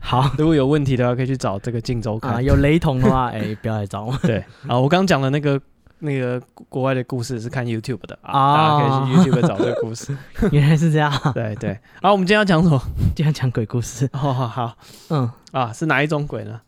[0.00, 2.44] 好，如果有问题的话，可以去找这个镜周刊。
[2.44, 4.14] 有雷同的话， 哎，不要来找我。
[4.18, 5.58] 对啊，我刚讲的那个
[6.00, 8.88] 那个国外的故事是看 YouTube 的啊，大家可以
[9.24, 10.14] 去 YouTube 找这个故事。
[10.50, 11.10] 原来是这样。
[11.32, 11.70] 对对。
[12.02, 12.78] 啊我们今天要讲什么？
[13.16, 14.06] 今天讲鬼故事。
[14.12, 14.76] 好好好，
[15.08, 16.60] 嗯啊，是哪一种鬼呢？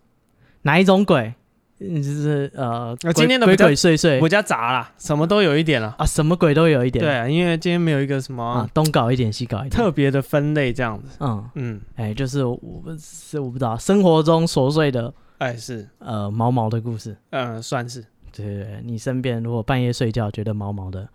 [0.62, 1.35] 哪一种鬼？
[1.81, 7.05] 嗯，就是呃，今天的鬼鬼祟祟，我家杂啦，什么都有一点了啊，什么鬼都有一点。
[7.05, 11.17] 对，因为今天没有一个什么东搞一点西搞一点，特别的分类这样子。
[11.19, 12.61] 嗯嗯，哎，就是我
[12.99, 18.05] 是我不知道生活中琐碎的，哎是呃毛毛的故事，嗯算是。
[18.33, 21.09] 对对对，你身边如果半夜睡觉觉得毛毛的，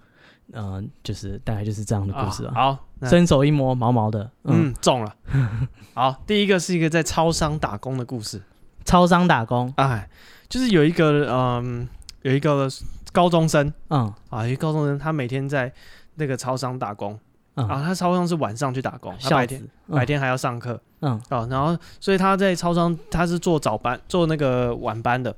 [0.52, 2.52] 嗯，就是大概就是这样的故事啊。
[2.54, 5.16] 好，伸手一摸毛毛的，嗯中了。
[5.96, 8.42] 好，第一个是一个在超商打工的故事。
[8.84, 10.10] 超商打工，哎。
[10.50, 11.88] 就是有一个嗯，
[12.24, 12.68] 有一个
[13.12, 14.12] 高中生，嗯。
[14.30, 15.72] 啊，一个高中生，他每天在
[16.16, 17.18] 那个超商打工，
[17.54, 21.12] 嗯、啊，他超商是晚上去打工，他白天、嗯、白天还要上课，嗯。
[21.30, 25.36] 啊，然后所以他在超商他是做早班，做那个晚班的，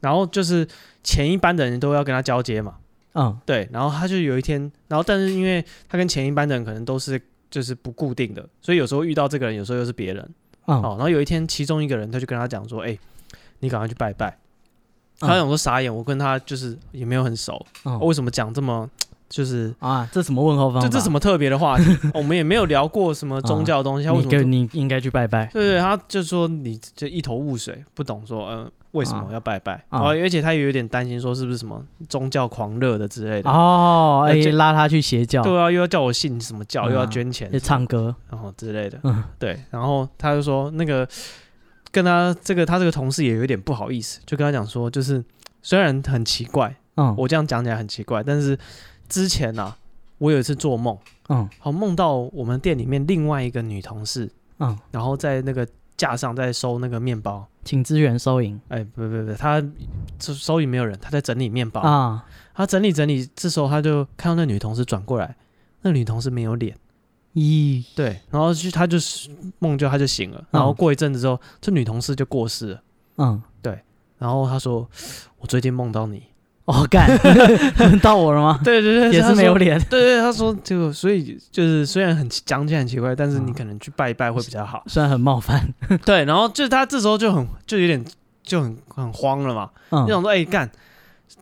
[0.00, 0.66] 然后就是
[1.04, 2.74] 前一班的人都要跟他交接嘛，
[3.14, 10.28] 嗯，对，然后他就有一天，然后但是因为他跟前一班的人可能都是就是不固定的，所以有时候遇到这个人，有时候又是别人，
[10.66, 13.00] 嗯，然后有一天其中一个人他就跟他讲说，哎、欸，
[13.60, 14.36] 你赶快去拜拜。
[15.20, 17.64] 他想说傻眼，我跟他就是也没有很熟，
[18.00, 18.88] 为什么讲这么
[19.28, 20.08] 就是啊？
[20.12, 20.88] 这什么问候方法？
[20.88, 21.84] 这这什么特别的话题？
[22.14, 24.08] 我们也没有聊过什么宗教的东西。
[24.08, 25.46] 为什么你应该去拜拜？
[25.52, 29.84] 对对，他就说你就一头雾水，不懂说嗯为什么要拜拜？
[29.90, 41.06] 哦，而且他也有点担心说是不是什么宗教狂热的之类的哦，哎，拉他去邪教，对啊，又要叫我信什么教，又要捐钱，就唱歌然后之类的，嗯，对，然后他就说那个。
[41.90, 45.24] 跟他这个他这个同事也有点不好意思，就跟他讲说，就是
[45.62, 48.58] 虽然很奇怪，嗯，我这样讲起来很奇怪，但是
[49.08, 49.76] 之前呢、啊，
[50.18, 50.96] 我有一次做梦，
[51.28, 58.60] 嗯，好梦到我们店里面另外一个女同事，嗯，然后在那个架上在收那个面包，请支援收银。
[58.68, 59.60] 哎，不不不，他
[60.20, 62.24] 收收银没有人，他在整理面包啊。
[62.54, 65.36] 他整理整理，这时候他就看到那女同事转过来，
[65.82, 66.76] 那女同事没有脸。
[67.38, 72.82] 咦，对，然后就他就是梦就他就醒了，然后过一阵子之后，这女同事就过世了。
[73.18, 73.78] 嗯，对，
[74.18, 74.88] 然后他说
[75.38, 76.22] ：“我最近梦到你。”
[76.66, 77.08] 哦，干
[78.02, 78.60] 到我了吗？
[78.64, 79.80] 对对对，也是没有脸。
[79.88, 84.82] 对对，他说就所以就是虽然很讲起来很奇怪，但是你可能去拜一拜会比较好。
[84.86, 85.66] 虽然很冒犯，
[86.04, 88.04] 对，然后就他这时候就很就有点
[88.42, 89.70] 就很很慌了嘛，
[90.06, 90.70] 就想说：“哎，干，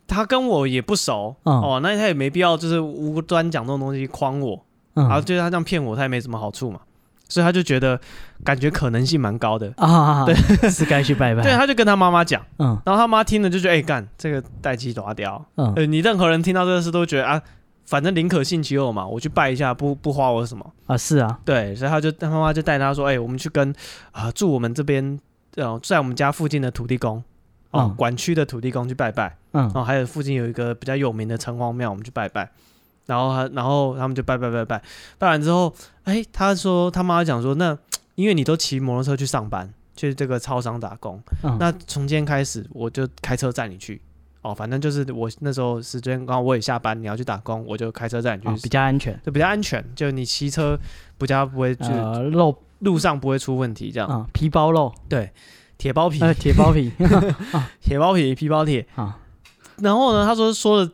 [0.07, 4.65] 他跟我也不熟哦，那他也没必要就是无端讲这种东西诓我。”
[5.05, 6.81] 然后就是他这样骗我，他也没什么好处嘛，
[7.29, 8.01] 所以他就觉得
[8.43, 9.73] 感觉可能性蛮高的。
[9.77, 10.35] 啊，对，
[10.71, 11.43] 是该去拜拜。
[11.43, 17.41] 对，他就跟他妈妈讲，嗯，然后他妈听了就觉得，哎，干这个代志大条，嗯，呃，你任何人听到这个事都觉得啊，
[17.85, 23.75] 反正宁可信其有嘛，我去拜一下，不不花我什么啊，是啊，对，所以他就他妈妈就带他说，哎，我们去跟
[24.13, 25.19] 啊住我们这边，
[25.57, 27.23] 呃，在我们家附近的土地公，
[27.71, 32.51] 哦，管区的土地公去拜拜，嗯，然后还有附近有一个比较有名的城隍庙，我们去拜拜。
[33.07, 34.83] 然后他，然后他们就拜拜拜拜，
[35.19, 35.73] 拜完之后，
[36.05, 37.77] 哎，他说他妈讲说，那
[38.17, 44.01] 因为你都骑摩托车去上班，去这个超商打工，嗯、那从今天开始我就开车载你去，
[44.43, 50.79] 哦，反正就是我那时候时间刚好我也下班，你要去打工，我就开车载你去，哦，比较安全，就比较安全，就你骑车
[51.19, 51.89] 不加不会就
[52.31, 55.33] 漏，呃、路上不会出问题，这样，嗯、皮包肉，对，
[55.79, 56.91] 铁包皮，呃、铁包皮，
[57.81, 59.19] 铁包皮，皮包铁，啊、
[59.79, 60.91] 然后呢，他说说的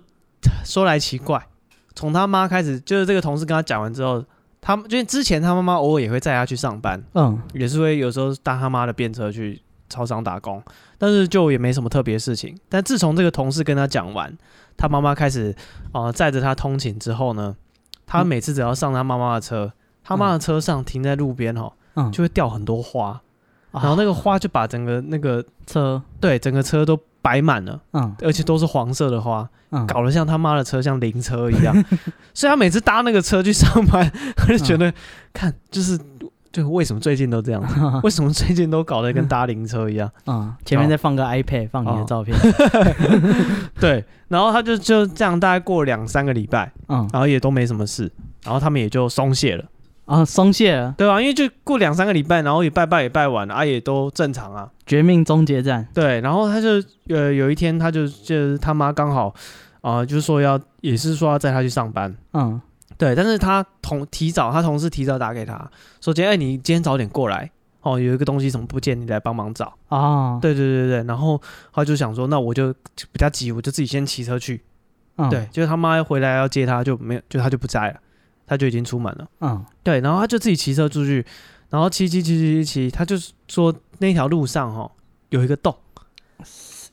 [0.64, 1.46] 说来奇怪。
[1.94, 4.24] 从他妈开始，就是这个同事跟他讲完之后，
[4.60, 10.62] 他就是之前他妈妈偶尔也会载他去上班，嗯，也是会有时候搭他妈的便车去超商打工，
[10.98, 12.58] 但是就也没什么特别事情。
[12.68, 14.36] 但自从这个同事跟他讲完，
[14.76, 15.54] 他妈妈开始
[15.92, 17.56] 啊载着他通勤之后呢，
[18.06, 19.72] 他每次只要上他妈妈的车，嗯、
[20.04, 23.20] 他妈的车上停在路边哦，嗯，就会掉很多花，
[23.70, 29.48] 然后那个花就把整个那个车，对，整个车都摆满了，嗯，而且都是黄色的花。
[29.86, 31.74] 搞得像他妈的车像灵车一样，
[32.34, 34.92] 所以他每次搭那个车去上班，他就觉得
[35.32, 35.98] 看就是
[36.52, 37.62] 就为什么最近都这样？
[38.04, 40.10] 为什么最近都搞得跟搭灵车一样？
[40.26, 42.36] 啊，前面再放个 iPad 放你的照片，
[43.80, 48.12] 对，然后他就就这样大概过两三个礼拜，嗯，然后也都没什么事，
[48.44, 49.64] 然后他们也就松懈了。
[50.12, 51.18] 啊，松懈了，对吧？
[51.18, 54.68] 因为就过两三个礼拜，然后也拜拜也拜完了，啊，也都正常啊。
[54.84, 56.20] 绝命终结战，对。
[56.20, 56.68] 然后他就
[57.08, 59.28] 呃有一天，他就就是他妈刚好
[59.80, 62.60] 啊、呃，就是说要也是说要载他去上班，嗯，
[62.98, 63.14] 对。
[63.14, 65.70] 但是他同提早，他同事提早打给他
[66.02, 71.04] 说：“姐，哎，你今天早点过来哦，有一个东西什么不见，你来帮忙找啊。”对对对对。
[71.04, 71.40] 然后
[71.72, 74.62] 他就想说，那我就比较急，我就自己先骑车去。
[75.16, 78.00] 嗯、对，就是他妈回来要接他，就没有，就他就不在了。
[78.46, 81.24] 他就已经出门了，嗯，对，然后他就自己骑车出去，
[81.70, 83.16] 然后骑骑骑骑骑，他就
[83.48, 84.90] 说那条路上哈
[85.30, 85.74] 有一个洞，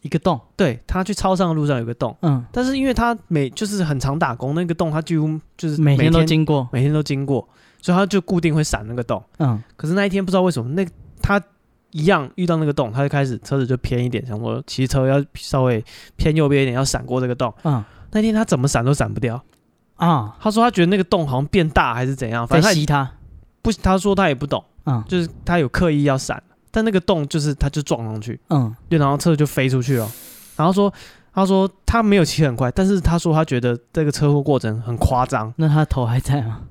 [0.02, 7.48] 一个洞，对，他去超商的路上有个洞，嗯，但是因为他每就是很常打工，那个洞他几乎就是每天都经过，每天都经过，
[7.82, 10.88] 所以他就固定会闪那个洞，嗯，可是那一天不知道为什么，那
[11.22, 11.42] 他
[11.92, 15.84] 一样遇到那个洞，他就开始车子就偏一点，想说骑车要稍微
[16.16, 19.44] 偏右边一点，要闪过这个洞，嗯，那天他怎么闪都闪不掉。
[20.00, 23.12] 啊，他说他觉得那个洞好像变大还是怎样，反正吸他，
[23.62, 30.10] 不，他说他也不懂，嗯，就是他有刻意要闪，但那个洞就是他就撞上去，嗯，对，然后车就飞出去了，
[30.56, 30.92] 然后说
[31.34, 36.62] 他说他没有骑很快，但是他说他觉得这个车祸过程很夸张，那他头还在吗？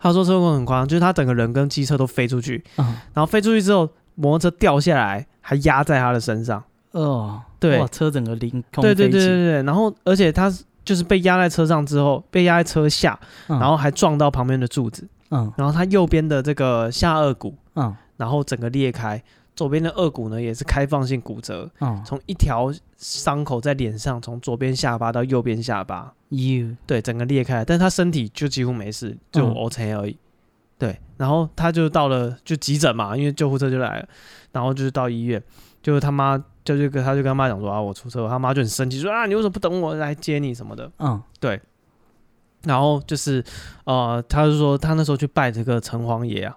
[0.00, 10.50] 他说车祸很夸张，就是他整个人跟机车都飞出去，嗯，然后飞出去之后，摩托车掉下来还压在他的身上，哦，对，哇，车整个凌空，对对对对对，然后而且他。
[10.88, 19.22] 就是被压在车上之后，被压在车下，嗯、然后还撞到旁边的柱子，嗯，然后他右边的这个下颚骨，嗯，然后整个裂开，
[19.54, 26.74] 左边的颚骨呢也是开放性骨折，嗯，从一条伤口在脸上，从左边下巴到右边下巴，You。
[26.86, 30.18] 对，整个裂开，但是他身体就几乎没事，就 OK 而已，嗯、
[30.78, 34.08] 对，然后他就到了就急诊嘛，因为救护车就来了，
[34.52, 35.42] 然后就是到医院，
[35.88, 36.44] 就是他妈。
[36.64, 40.92] 就就跟他就跟他妈讲说啊，我出车祸，他妈就很生气说啊，你为什么不等我来接你什么的？
[40.98, 41.58] 嗯，对。
[42.64, 43.42] 然后就是
[43.84, 46.54] 呃，他就说他那时候去拜这个城隍爷啊，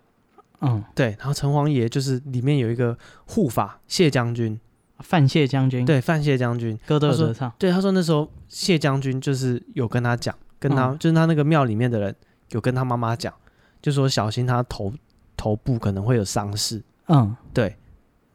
[0.60, 1.16] 嗯，对。
[1.18, 4.60] 然后城隍爷就是里面有一个护法谢将军，
[5.00, 7.50] 范谢将军，对，范谢将军，歌都有得唱。
[7.58, 12.14] 对，他说那时候谢将军就是有跟他讲，跟他、嗯、就是他那个庙里面的人
[12.50, 13.34] 有跟他妈妈讲，
[13.82, 14.92] 就说小心他头
[15.38, 16.84] 头部可能会有伤势。
[17.08, 17.78] 嗯，对。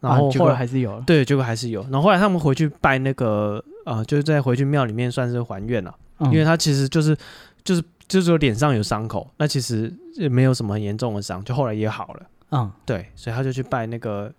[0.00, 1.82] 然后后来还是有，对，结果还是有。
[1.84, 7.16] 然后后来他们回去拜那个，呃，就是在回去庙里面算是还愿了，因为他其实就是
[7.64, 12.22] 就是就是说脸上有伤口，那其实也没有什么很严重的伤，就后来也好了。
[12.50, 14.32] 嗯，对，所以他就去拜那个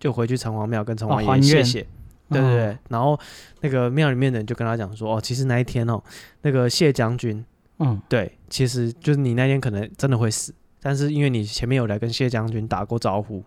[0.00, 1.86] 就回去城隍庙跟城隍爷谢谢。
[2.28, 3.18] 对对对，然后
[3.60, 6.02] 那个庙里面的人就跟他讲说，哦，其实那一天哦，
[6.40, 7.44] 那个谢将军，
[7.78, 13.44] 嗯，对，其实就是你那天可能真的会死，但是因为你前面有来跟谢将军打过招呼，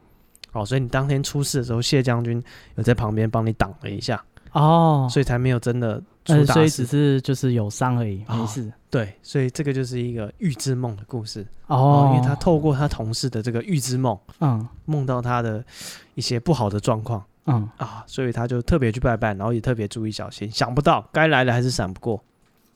[0.55, 2.41] 哦，所以你当天出事的时候，谢将军
[2.75, 8.71] 有在旁边帮你挡了一下，哦，所以才没有真的出大事，所以只是就是有伤而已，没事。
[8.89, 15.61] 对，所以这个就是一个预知梦的故事哦，因为他透过他同事的这个预知梦，嗯，梦到他的
[16.13, 17.21] 一些不好的状况。
[17.47, 20.49] 嗯啊，所以他就特别去拜拜，然后也特别注意小心。
[20.49, 22.19] 想不到该来的还是闪不过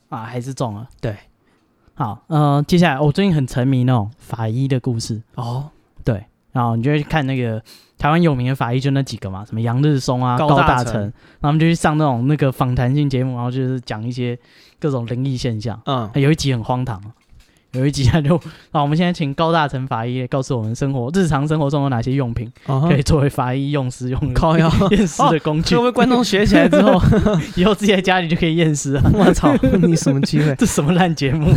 [0.10, 0.88] 啊，还是中了。
[1.02, 1.18] 对，
[1.96, 5.72] 好，呃，接下来我最近很沉迷那种法医的故事哦。
[6.52, 7.62] 对，然后你就会看那个
[7.98, 14.38] 台湾有名的法医，就那几个嘛，什么杨日松啊、高大成，然后他们就去上那种那个访谈性节目，然后就是讲一些
[14.80, 15.80] 各种灵异现象。
[15.86, 17.02] 嗯，有一集很荒唐。
[17.74, 18.36] 有一集他就
[18.72, 24.60] 啊，我们现在请高大成法医告诉我们生活日常生活中有哪些用品可以作为法医用尸用的
[24.92, 25.76] 验尸的工具。
[25.76, 27.00] 各位观众学起来之后，
[27.56, 29.12] 以后自己在家里就可以验尸啊！
[29.14, 30.56] 我操，你什么机会？
[30.56, 31.54] 这什么烂节目？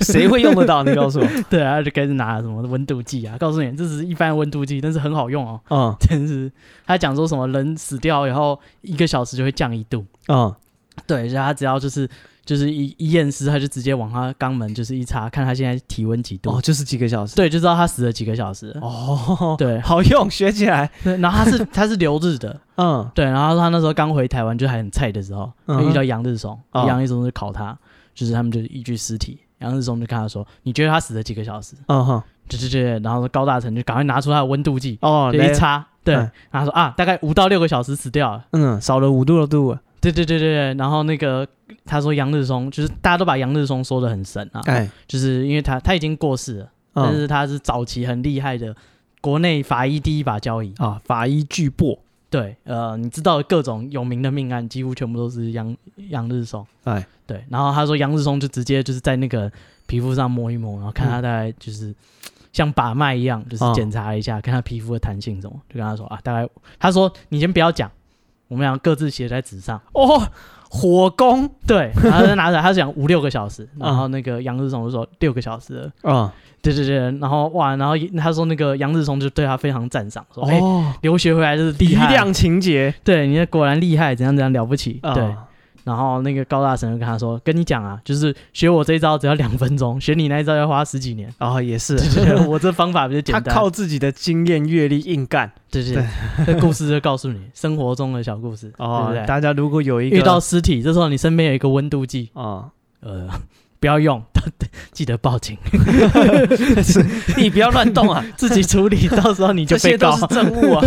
[0.00, 0.82] 谁会用得到？
[0.82, 1.26] 你告诉我。
[1.50, 5.60] 对啊，就开始拿什么温度计啊，告诉你这只是一般温度计，但是很好用哦。
[5.68, 6.50] 嗯，真是
[6.86, 10.04] 他讲说什么人死掉以后一个小时就会降一度。
[10.28, 10.54] 嗯，
[11.06, 12.08] 对，然后他只要就是。
[12.48, 16.50] 就是一一验尸，他就直接往他肛门就是一插，看他现在体温几度。
[16.50, 17.36] 哦，就是几个小时。
[17.36, 18.74] 对，就知道他死了几个小时。
[18.80, 20.90] 哦， 对，好用，学起来。
[21.04, 27.78] 对，然后他是他是留日的，嗯，对，然后他那时候刚回台湾，就还很菜的时候，他遇到杨日松，杨日松就考他，
[28.14, 36.14] 就是他们就一具尸体，杨日松就跟他说：“你觉得他死了几个小时？”嗯哼，对对对，然后高大成就赶快拿出他的温度计，哦，一插，对，
[36.50, 39.76] 然后说啊，大概五到六个小时死掉了，嗯，少了五度的度。
[40.00, 41.46] 对对对对对，然后那个
[41.84, 48.74] 他说杨日松，就是大家都把杨日松说的很神啊，哎，就是因为他他已经过世了，嗯、但是他是早期很厉害的
[49.20, 50.72] 国内法医第一把交椅。
[50.78, 51.98] 啊，法医巨擘。
[52.30, 55.74] 对，呃，你知道各种有名的命案，几乎全部都是杨
[56.10, 56.64] 杨日松。
[56.84, 59.50] 哎，对，然后他说杨日松就直接就是在那个
[59.86, 61.94] 皮肤上摸一摸，然后看他大概就是
[62.52, 66.46] 像把脉一样，就是检查一下，嗯、看他皮肤的弹性什么，就跟他说啊，大概
[66.78, 67.90] 他说你先不要讲。
[68.48, 69.80] 我们俩各自写在纸上。
[69.92, 70.20] 哦，
[70.68, 71.48] 火攻。
[71.66, 76.28] 对，然 后他拿着，他讲五六个小时，然后那个杨志松就说六个小时，嗯，
[76.60, 85.34] 对对对，然后哇，然后他说那个杨志松就对他非常赞赏，说哦，留学回来就是力量情节，对，你果然厉害，怎样怎样了不起，对。
[85.84, 91.96] 然后那个高大神就跟他说：“跟你讲啊，就是学我这一招只要两分钟，学你那一招要花十几年。”然后也是，
[92.46, 93.42] 我这方法比较简单。
[93.42, 96.06] 他靠自己的经验阅历硬干，对对对。
[96.46, 99.26] 这故事就告诉你生活中的小故事，对不对？
[99.26, 102.68] 大家如果有一个遇到尸体，这时候你身边有一个温度计啊，
[103.00, 103.28] 呃。
[103.80, 104.22] 不要用，
[104.92, 105.56] 记得报警。
[107.36, 110.10] 你不要乱动啊， 自己处理，到时候你就被告。
[110.12, 110.84] 这些都是证物啊，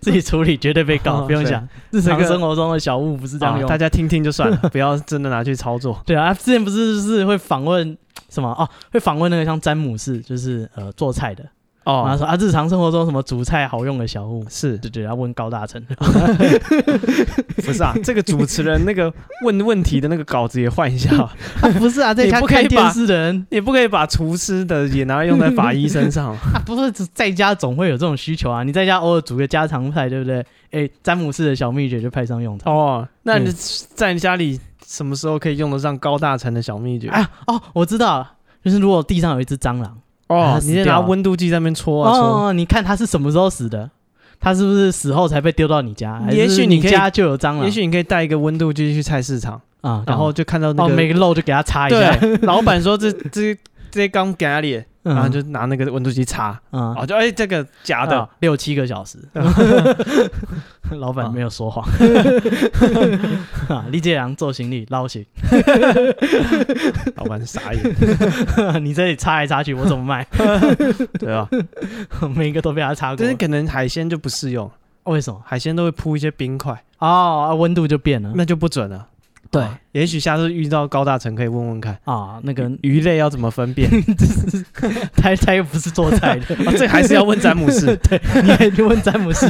[0.00, 1.66] 自己处理绝对被告，不用想。
[1.90, 6.00] 日常生活中的小物不是这样用，大家听听就算了，不要真的拿去操作。
[6.06, 7.96] 对啊，之前不是是会访问
[8.28, 8.68] 什么哦？
[8.92, 11.44] 会访问那个像詹姆士，就是呃做菜的。
[11.84, 14.44] 哦，他说啊，日常生活中什么煮菜好用的小物？
[14.48, 15.82] 是，对对，要问高大成，
[17.56, 19.12] 不是啊，这个主持人那个
[19.44, 21.10] 问问题的那个稿子也换一下，
[21.78, 23.46] 不是啊， 在家看电视的人。
[23.50, 26.34] 也不可以把厨师的也拿来用在法医身上。
[26.34, 30.44] 啊，不是在家总会有这种需求啊，你在家偶尔煮个家常菜，对不对？
[30.70, 32.74] 哎，詹姆斯的小秘诀就派上用场。
[32.74, 33.08] 哦。
[33.22, 33.52] 那你
[33.94, 37.08] 在家里什么时候可以用得上高大成的小秘诀？
[37.08, 37.30] 啊？
[37.46, 38.32] 哦，我知道了，
[38.64, 39.98] 就是如果地上有一只蟑螂。
[40.28, 43.90] 哦，你在拿温度计在那边戳啊戳，哦，你看他是什么时候死的？
[44.40, 46.22] 他是不是死后才被丢到你家？
[46.30, 47.64] 也许你家就有蟑螂。
[47.64, 52.18] 也许你可以带一个温度计去菜市场啊，然后就看到那个每个肉就给他擦一下。
[52.42, 53.56] 老板说这这
[53.94, 54.82] 这刚给哪里？
[55.04, 59.18] 然后就拿那个温度计擦，啊，就哎这个假的，六七个小时。
[60.98, 61.86] 老板没有说谎。
[63.90, 65.24] 李杰良做行李捞行。
[67.16, 67.82] 老板傻眼。
[68.82, 70.26] 你这里擦来擦去，我怎么卖？
[71.18, 71.46] 对啊，
[72.34, 73.16] 每一个都被他擦过。
[73.18, 74.70] 但是可能海鲜就不适用。
[75.04, 75.38] 为什么？
[75.44, 79.06] 海鲜都会铺一些冰块哦，温度就变了，那就不准了。
[79.54, 83.88] 对，也许下次遇到高大成可以问问看啊，那个鱼类要怎么分辨？
[85.16, 87.96] 他他又不是做菜的， 这还是要问詹姆斯。
[88.08, 88.20] 对，
[88.68, 89.48] 你去问詹姆斯，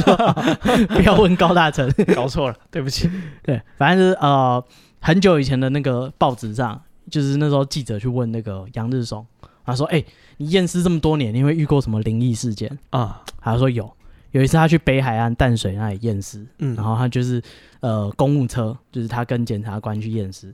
[0.89, 3.09] 不要问高大成，搞错了，对不起。
[3.43, 4.63] 对，反正就是呃，
[4.99, 9.25] 很久以前的那个报纸上，就是那时候记者去问那个杨日松，
[9.65, 10.03] 他说：“哎，
[10.37, 13.91] 你验尸这么多年，你会遇过什么灵异事件啊？”他说有。
[14.35, 17.41] 有一次他去北海岸淡水那里验尸，嗯，然后他就是
[17.79, 20.53] 呃公务车，就是他跟检察官去验尸，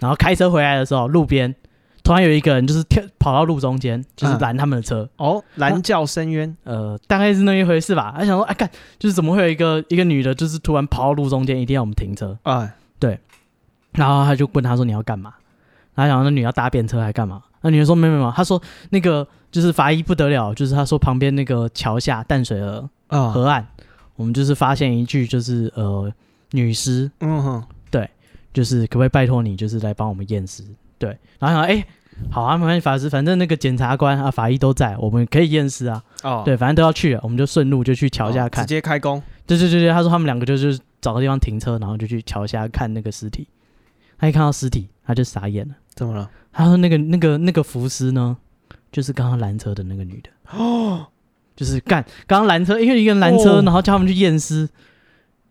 [0.00, 1.54] 然后开车回来的时候，路边
[2.02, 5.08] 突然有一个人就是跳跑到路中间，就是拦他们的车。
[5.18, 8.12] 哦，拦轿深渊，呃，大概是那一回事吧。
[8.18, 8.68] 他想说，哎，干，
[8.98, 12.36] 就是怎么会有一个一个女的，就是突然跑到路中间，一定要我们停车？
[12.42, 13.20] 哎，对。
[13.92, 15.34] 然后他就问他说：“你要干嘛？”
[15.94, 17.40] 他想那女要搭便车还干嘛？
[17.60, 18.60] 那女人说：“没没没。”他说
[18.90, 22.58] ：“那个就是法医不得了，就是他说旁边那个桥下淡水
[23.12, 23.64] 河河岸，
[24.16, 26.12] 我们就是发现一具就是呃
[26.52, 27.10] 女尸。
[27.20, 28.08] 嗯哼，对，
[28.52, 30.64] 就是可不可以拜托你，就是来帮我们验尸？
[30.98, 31.16] 对。
[31.38, 31.84] 然后想哎，
[32.30, 36.02] 好啊，没关系，法师，反正那个检察官啊、法医都在，我们可以验尸啊。
[36.22, 39.22] 哦，对，反正都要去了，我们就顺路就去桥下看，直接开工。
[39.46, 43.48] 对对对对，他说他们两个就是找个地方停车，然后就去桥下看那个尸体。”
[44.18, 45.74] 他一看到尸体，他就傻眼了。
[45.94, 46.30] 怎么了？
[46.52, 48.36] 他说：“那个、那个、那个浮尸呢，
[48.92, 50.30] 就是刚刚拦车的那个女的。
[50.56, 51.08] 哦，
[51.56, 54.68] 就是干刚刚拦车，因为一个人拦车，然后叫他们去验尸，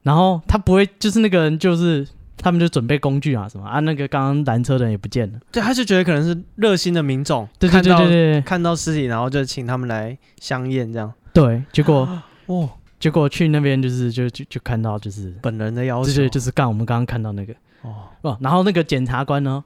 [0.03, 5.39] 然后他不会，就是那个人，就是他们就准备工具啊什么啊，那个刚刚拦车的人也不见了。
[5.51, 11.13] 对，他就觉得可能是热心的民众，对对对对对，看到尸体，然后就请他们来相验这样。
[11.33, 12.07] 对，结果
[12.47, 19.63] 哦，结果去那边就是就就就看到就是本人的要求，对，就是干我们刚刚看到那个。”哦哦，然后那个检察官呢，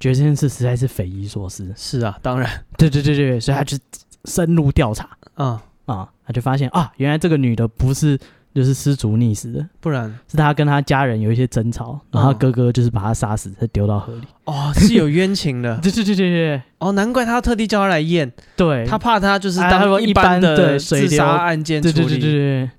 [0.00, 1.72] 觉得这件事实在是匪夷所思。
[1.76, 3.78] 是啊，当然，对对对对，所以他就
[4.24, 5.08] 深入调查。
[5.38, 8.18] 啊啊，他就发现啊，原来这个女的不是
[8.54, 14.22] 就是失足溺死的，不然是他跟他家人有一些争吵，然后哥哥就是把他杀死，再丢到河里。
[14.44, 15.78] 哦，是有冤情的。
[15.82, 16.62] 对对对对对。
[16.78, 18.30] 哦，难怪他特地叫他来验。
[18.56, 21.94] 对，他怕他就是当一般的自杀案件处理。
[21.94, 22.70] 对对对对。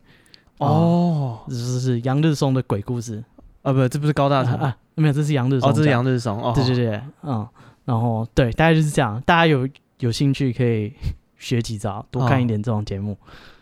[0.57, 3.24] 哦，这是杨日松的鬼故事。
[3.62, 5.70] 啊不，这不是高大成啊，没有，这是杨日松。
[5.70, 6.41] 哦，这是杨日松。
[6.41, 7.47] 哦，对对对，嗯，
[7.86, 9.22] 然后对，大概就是这样。
[9.26, 9.68] 大家有
[9.99, 10.93] 有兴趣可以
[11.40, 13.18] 学几招，多看一点这种节目。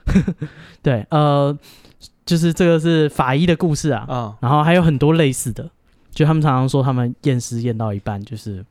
[0.84, 1.58] 对，呃，
[2.26, 4.06] 就是这个是法医的故事啊。
[4.10, 5.70] 啊，然后还有很多类似的，
[6.12, 8.66] 就他们常常说他们验尸验到一半，就是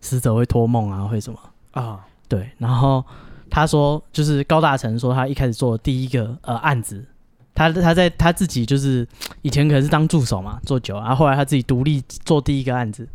[0.00, 1.38] 死者会托梦啊，会什么
[1.72, 2.00] 啊？
[2.28, 3.04] 对，然后
[3.48, 7.04] 他说，就是高大成说他一开始做的第一个呃案子。
[7.52, 9.06] 他他在他自己就是
[9.42, 13.06] 以前可能是当助手嘛，做久，然后后来他自己独立做第一个案子，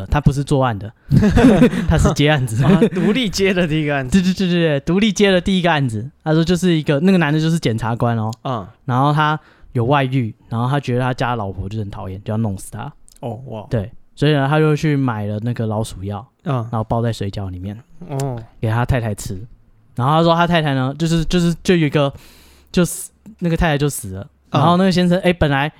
[0.00, 0.92] 呃，他不是作案的，
[1.88, 2.56] 他是接案子，
[2.90, 6.08] 独立接的第一个案子，对对对对对，独立接的第一个案子。
[6.22, 9.38] 他说就是一个那个男的就是检察官哦，嗯，然后他
[9.72, 12.92] 有外遇，然后他觉得他家老婆就很讨厌，就要弄死他。
[13.20, 17.78] 哦哇，对，所以呢，他就去买了那个老鼠药，嗯，然后包在水饺里面，
[18.08, 19.38] 哦，给他太太吃。
[19.94, 22.12] 然后他说他太太呢，就是就是就有一个
[22.70, 23.10] 就是。
[23.40, 25.70] 那个太太就死了，然后那个先生，哎、嗯，本来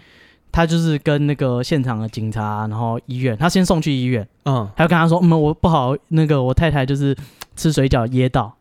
[0.51, 7.17] 他就是跟那个现场的警察，然后医院，他先送去医院，嗯，他就跟他说，嗯，我不好，那个我太太就是
[7.55, 8.55] 吃水饺噎到，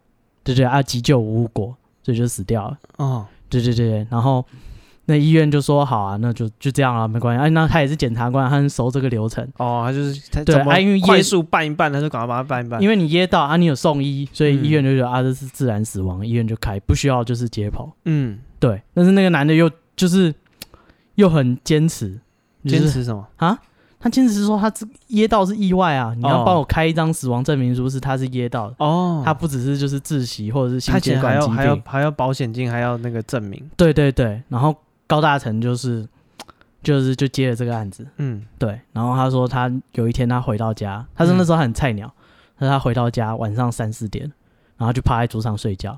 [0.44, 4.46] 对对，啊，急救无果，所以就死掉了，哦，对对对，然后
[5.06, 18.40] 那医院就说好啊，那就就这样了，没关系，哎，那他也是检察官，他很熟这个流程，哦，他就是他对，啊，因为快速办一办，他就赶快把它办一办，因为你噎到啊，你有送医，所以医院就觉得、嗯、啊这是自然死亡，医院就开，不需要就是解剖，嗯。
[18.60, 20.34] 对，但是那个男的又就是
[21.18, 22.20] 又很坚持，
[22.64, 23.60] 坚持什么啊？
[24.00, 29.24] 他坚持说他这噎到是意外啊，你要帮我开一张死亡证明书，是他是噎到的哦。
[29.26, 33.70] 他不只是就是窒息或者是心血管疾病，还要还要保险金，还要那个证明。
[33.76, 34.76] 对对对，然后
[35.08, 36.08] 高大成就是
[36.84, 38.80] 就是就接了这个案子，嗯，对。
[38.94, 42.14] 然后他说他有一天他回到家，他说那时候很菜鸟，
[42.60, 44.32] 他说他回到家晚上三四点，
[44.78, 45.98] 然后就趴在桌上睡觉。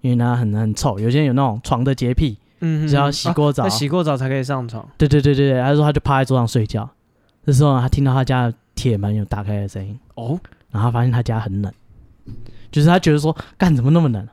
[0.00, 4.86] 因为他很很臭，有些人有那种床的洁癖，嗯，只要洗过澡，啊、洗过澡才可以上床。
[4.96, 6.88] 对对对对对，他说他就趴在桌上睡觉，
[7.44, 10.38] 这时候他听到他家的铁门有打开的声音，哦，
[10.70, 11.72] 然后发现他家很冷，
[12.70, 14.26] 就是他觉得说干怎么那么冷，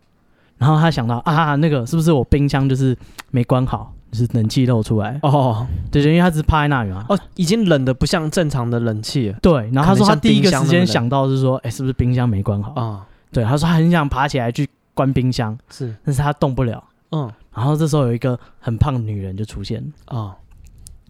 [0.58, 2.98] 然后他想到啊那个是不是我冰箱就是
[3.32, 5.20] 没关好，就是冷气漏出来？
[5.22, 12.72] 哦，对对，因为他只是趴在那里嘛，哦，已经冷的不像正常的冷气了，对，然后他说他第一个时间想到是说，哎，是不是冰箱没关好？
[12.72, 12.82] 啊？
[12.82, 13.02] 哦、
[13.32, 14.68] 对，他说他很想爬起来去。
[14.96, 16.82] 关冰箱是，但是他动不了。
[17.12, 20.36] 嗯，然后这时候有一个很胖的女人就出现啊，哦、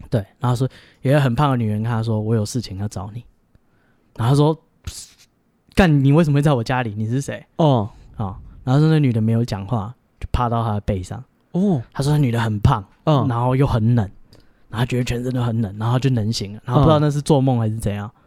[0.08, 0.68] 对，然后说
[1.02, 3.24] 有一个很胖的女人跟他说：“我有事情要找你。”
[4.16, 4.56] 然后他说
[5.74, 6.94] ：“干，你为什么会在我家里？
[6.96, 11.22] 你是谁？”哦，啊、哦，然后说那女的没有讲话，就趴到他的背上。
[11.50, 14.08] 哦，他说那女的很胖，嗯，然后又很冷，
[14.68, 18.06] 然后觉得全身都很冷，然后就能醒了，然后不知道那是做梦还是怎样。
[18.06, 18.22] 嗯、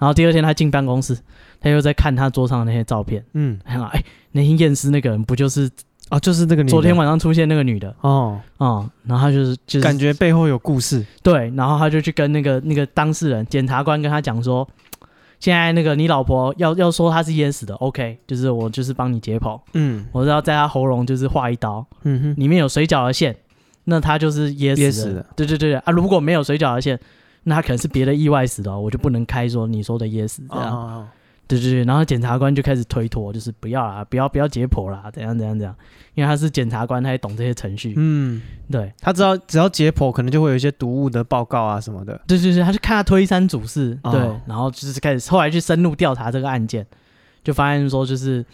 [0.00, 1.16] 然后第二天他进办公室。
[1.62, 4.02] 他又在看他桌上的那些照片，嗯，很好，哎，
[4.32, 5.70] 那天验尸那个人不就是
[6.10, 14.68] 啊，就是那个女的，昨天晚上出现那个女的，哦，哦，然后他就是就是感觉背后有故事，对，然后他就去跟那个那个当事人检察官跟他讲说，
[15.38, 23.34] 现在那个你老婆要要说她是淹死的，OK，就是我就是帮你解剖，嗯，我是要在她喉咙就是划一刀，嗯哼，里面有水饺的线，
[23.84, 25.26] 那她就是淹死的，死的。
[25.36, 26.98] 对对对啊，如果没有水饺的线，
[27.44, 30.76] 那她可能是别的意外死的，我就不能开说你说的淹死这样。
[30.76, 31.08] 哦哦
[31.50, 35.74] 对对对，然后检察官就开始推脱，就是不要啦，不要不要解剖啦，怎样怎样怎样，
[36.14, 37.92] 因为他是检察官，他也懂这些程序。
[37.96, 38.40] 嗯，
[38.70, 42.20] 对，他知道只要解剖，可能就会有一些毒物的报告啊什么的。
[42.28, 46.86] 对对对，他就看他推三阻四，哦、对，然后就是开始后来去深入调查这个案件，
[47.42, 48.46] 就发现说就是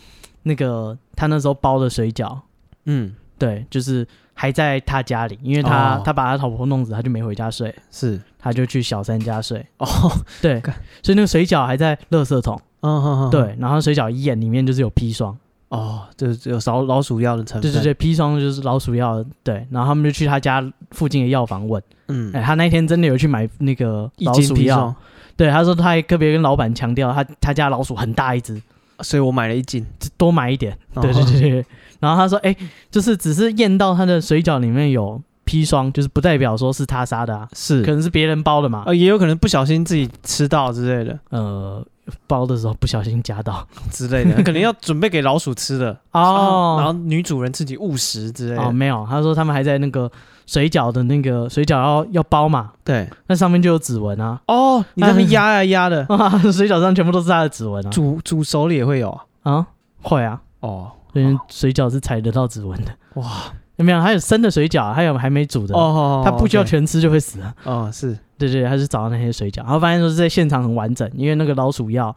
[0.44, 2.40] 那个他那时候包的水饺，
[2.86, 4.08] 嗯，对，就是。
[4.38, 9.64] 还在他家里，因为他、哦、他把他老婆弄死，他就没回家睡，是，他就去小三家睡。
[9.78, 9.86] 哦，
[10.42, 10.60] 对，
[11.02, 12.60] 所以那个水饺还在垃圾桶。
[12.80, 15.34] 嗯哼哼，对，然后水饺一眼里面就是有砒霜。
[15.70, 17.72] 哦，就是有老老鼠药的成分。
[17.72, 19.24] 对对对，砒霜就是老鼠药。
[19.42, 21.82] 对，然后他们就去他家附近的药房问。
[22.08, 24.94] 嗯，哎，他那天真的有去买那个老鼠药。
[25.34, 28.60] 对，他说他还特别跟老板强调，他他家老鼠很大一只，
[29.00, 29.84] 所以我买了一斤，
[30.16, 30.76] 多买一点。
[30.94, 31.66] 对对对对。
[32.00, 37.82] 然后他说：“哎、欸，就是只是验到他的水饺里面有砒霜，就是不代表说是他杀的啊，是。
[37.82, 41.84] 可能是别人包的嘛，呃，也有可能不小心自己吃到之类的，呃，
[42.26, 45.96] 包的时候不小心夹到 之类的， 可能要准备给老鼠吃的。
[46.12, 46.76] 哦。
[46.78, 50.10] 然后女主人自己误食之类的，哦，没有，他说他们还在那个
[50.46, 56.04] 水饺的那个水饺要要包嘛，对，那上面就有指纹啊，哦，你那边压呀压的，
[56.52, 59.10] 水饺上全部都是他的指纹啊，煮煮熟了也会有
[59.42, 59.66] 啊，啊，
[60.02, 60.90] 会啊，哦。”
[61.22, 64.00] 因为水饺是踩得到指纹的哇，有没有？
[64.00, 66.22] 还有生的水饺，还有还没煮的哦。
[66.24, 67.54] 他不需要全吃就会死啊。
[67.64, 72.14] 哦，是对对，他是找到那些水饺，然后发现说是在现场很完整，因为那个老鼠药，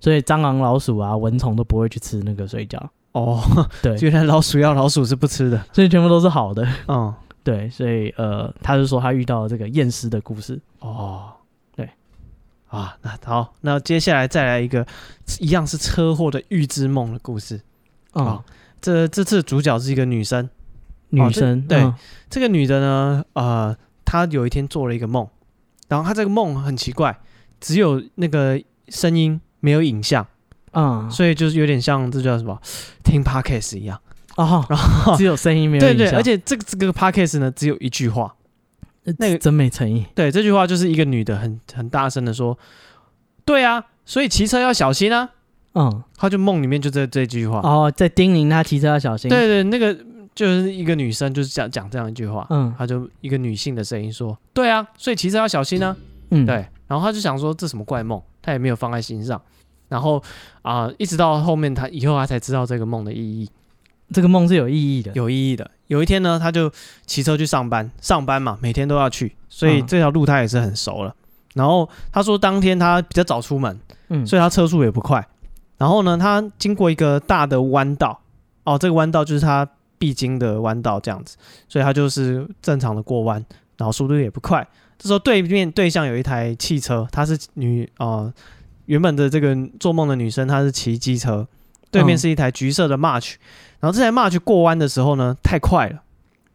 [0.00, 2.78] 所以蟑螂、老鼠啊、蚊虫都不会去吃那个水饺。
[3.12, 3.42] 哦，
[3.82, 6.66] 对， 原来老鼠药老鼠是不吃的，所以全部都是好的。
[6.86, 10.60] 嗯， 对，所以呃，他是说他遇到了这个验尸的故事。
[10.78, 11.30] 哦，
[11.74, 11.88] 对，
[12.68, 14.86] 啊，那好，那接下来再来一个
[15.40, 17.60] 一样是车祸的预知梦的故事。
[18.12, 18.44] 啊、哦，
[18.80, 20.48] 这这次主角是一个女生，
[21.10, 21.94] 女生、哦、对、嗯、
[22.28, 25.28] 这个女的呢，呃，她有一天做了一个梦，
[25.88, 27.20] 然后她这个梦很奇怪，
[27.60, 30.26] 只有那个声音没有影像，
[30.72, 32.60] 嗯，所以就是有点像这叫什么
[33.04, 34.00] 听 podcast 一样。
[34.36, 38.34] 哦，然后只有声音没有对对，而且这个这个 podcast 呢只有一句话，
[39.18, 42.58] 那个真没诚意，对，这句话就是一个女的很很大声的说，
[43.44, 45.30] 对啊，所以骑车要小心啊。
[45.74, 49.28] 嗯，他就梦里面就这这句话哦，在叮咛他骑车要小心。
[49.28, 49.96] 对对，那个
[50.34, 52.46] 就是一个女生，就是讲讲这样一句话。
[52.50, 55.96] 嗯，他就一个女性的声音说：“对啊，所以骑车要小心呢。”
[56.30, 56.66] 嗯，对。
[56.86, 59.40] 然后他就想说这什么怪梦，他也没有放在心上。
[59.88, 60.22] 然后
[60.62, 63.48] 啊、呃，一直到后面他以后他才知道这个梦的意义。
[64.12, 65.70] 这个梦是有意义的，有意义的。
[65.86, 66.70] 有一天呢，他就
[67.06, 71.10] 骑车去上班，上班嘛，每天都要去，所以这条路他也是很熟了。
[71.10, 71.16] 嗯、
[71.54, 75.24] 然后他说当天他比较早出门，嗯，所以他车速也不快。
[75.80, 78.20] 然后呢，他经过一个大的弯道，
[78.64, 79.66] 哦，这个弯道就是他
[79.96, 81.38] 必经的弯道，这样子，
[81.70, 83.42] 所以他就是正常的过弯，
[83.78, 84.68] 然后速度也不快。
[84.98, 88.34] 这时候对面对向有一台汽车，她是女啊、呃，
[88.84, 91.48] 原本的这个做梦的女生，她是骑机车，
[91.90, 93.36] 对面是一台橘色的 March，
[93.78, 96.02] 然后这台 March 过弯的时候呢，太快了，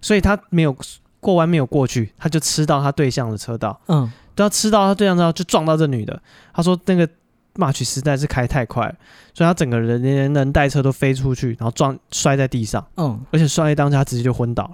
[0.01, 0.78] 所以他没有
[1.19, 6.21] 过弯，没有过去，他就吃到他对象的车道，嗯，都要吃到他对象车道就撞到这女的，
[6.53, 7.09] 他说那个。
[7.55, 8.83] March 实在是开太快，
[9.33, 12.85] 所以他整个人连人带车都飞出去，然后撞摔在地上。
[12.97, 14.71] 嗯，而且摔一当下，他直接就昏倒了。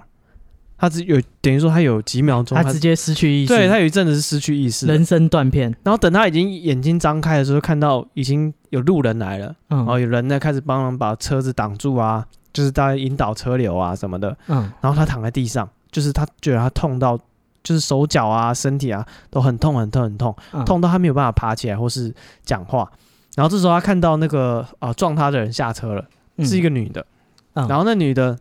[0.76, 3.54] 他只有等于说他有几秒钟，他直接失去意识。
[3.54, 5.72] 对，他有一阵子是失去意识，人生断片。
[5.84, 14.36] 然后等他已经眼睛张开的时候，看到已经有路人来了，嗯，然后有人呢开始帮忙把车子挡住啊，就是大家引导车流啊什么的。
[14.48, 17.18] 嗯，然后他躺在地上，就是他觉得他痛到。
[17.62, 22.12] 就是手脚啊，身体啊都很痛，很痛，很痛，嗯、痛到他没有办法爬起来或是
[22.44, 22.90] 讲话。
[23.34, 26.04] 然后这时候他看到那个啊、呃、撞他的人下车了，
[26.36, 27.06] 嗯、是一个女的。
[27.54, 28.38] 嗯、然后那女的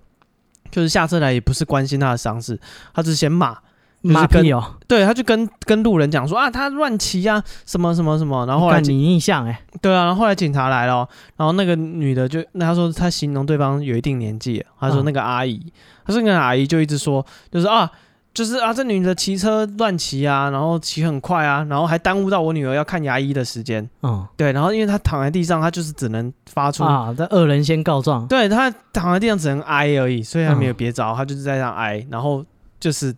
[0.69, 2.59] 就是下车来，也不是关心他的伤势，
[2.93, 3.57] 他只是先骂，
[4.01, 8.45] 骂跟哦，对，他就跟跟路人讲说啊，他乱骑啊，什么什么什么。
[8.47, 11.07] 然后后来你印象哎，对啊，然后后来警察来了，
[11.37, 15.71] 然后那个女的就那他说他形容对方有一定年纪，他说那个阿姨，嗯、
[16.05, 17.89] 他说那个阿姨就一直说就是啊。
[18.33, 23.87] 就是啊，这女的骑车乱骑啊，然后骑很快啊，然后还耽误到我女儿要看牙医的时间。
[24.03, 28.25] 嗯，对，然后因为她躺在地上，她就是只能发出啊，这恶人先告状。
[28.27, 32.45] 对，她躺在地上只能哀而已，所以她没有别招，她就是在那哀，然后
[32.79, 33.13] 就是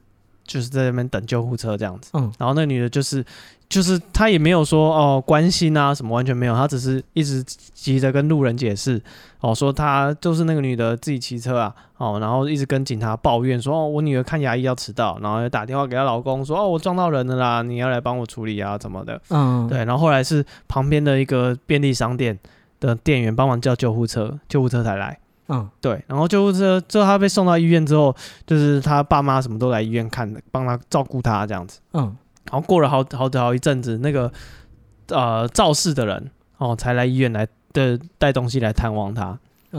[0.46, 2.10] 就是在那边等救护车这样子。
[2.14, 3.24] 嗯，然后那女的就是。
[3.74, 7.42] 就是他也没有说哦关心啊什么，完全没有，他只是一直
[7.74, 9.02] 急着跟路人解释
[9.40, 22.38] 哦，说他就是那个女的自己骑车啊哦，然后一直跟警察抱怨说哦，我女儿看牙医要迟到，然后又打电话给她老公说哦，我撞到人了啦，你要来帮我处理啊怎么的，嗯，对，然后后来是旁边的一个便利商店
[22.80, 25.18] 的店员帮忙叫救护车，救护车才来，
[25.48, 28.16] 嗯，对，然后救护车之后他被送到医院之后，
[28.46, 32.16] 就是他爸妈什么都来医院看的，帮他照顾他这样子，嗯。
[32.52, 34.32] 然后过了好好好一阵子，那个
[35.10, 39.38] 呃肇事的人哦，才来医院来的带东西来探望他。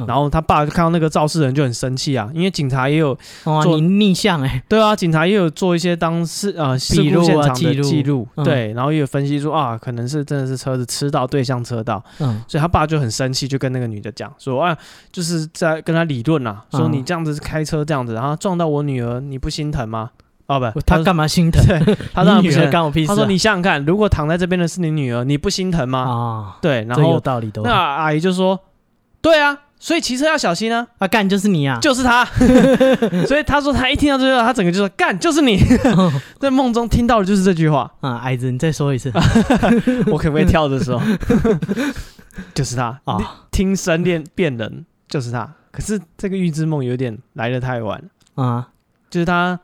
[0.08, 3.16] 然后他爸就看到那个肇事人就很生气啊，因为警察也有
[3.62, 14.76] 做逆向哎，对啊，警察也有做一些当事呃 事故现场的记录，对，然后也有分析说啊，可能是真的是车子吃到对向车道，嗯，所以他爸就很生气，就跟那个女的讲说啊，
[15.12, 20.10] 就是在跟他理论呐，说你这样子开车这样子，然后撞到我女儿，你不心疼吗？
[20.46, 21.62] 哦不，他干嘛心疼？
[22.12, 23.08] 他让女儿干我屁事。
[23.08, 26.00] 他说你想想看，如果躺在这边的是你女儿，你不心疼吗？
[26.00, 27.62] 啊，对，然后有道理的。
[27.62, 28.58] 那阿姨就说，
[29.20, 29.58] 对啊。
[29.76, 30.86] 所以骑车要小心啊！
[30.96, 32.24] 啊，干就是你啊，就是他。
[33.28, 35.58] 所以他说他一听到这句话，他整个就说干就是你。
[36.40, 39.12] 在梦中听到的就是这句话啊，矮子，你再说一次，
[40.10, 41.02] 我可不可以跳的时候？
[42.54, 43.18] 就是他啊，
[43.50, 45.52] 听声辨辨人就是他。
[45.70, 48.02] 可是这个预知梦有点来的太晚
[48.36, 48.68] 啊，
[49.10, 49.60] 就是他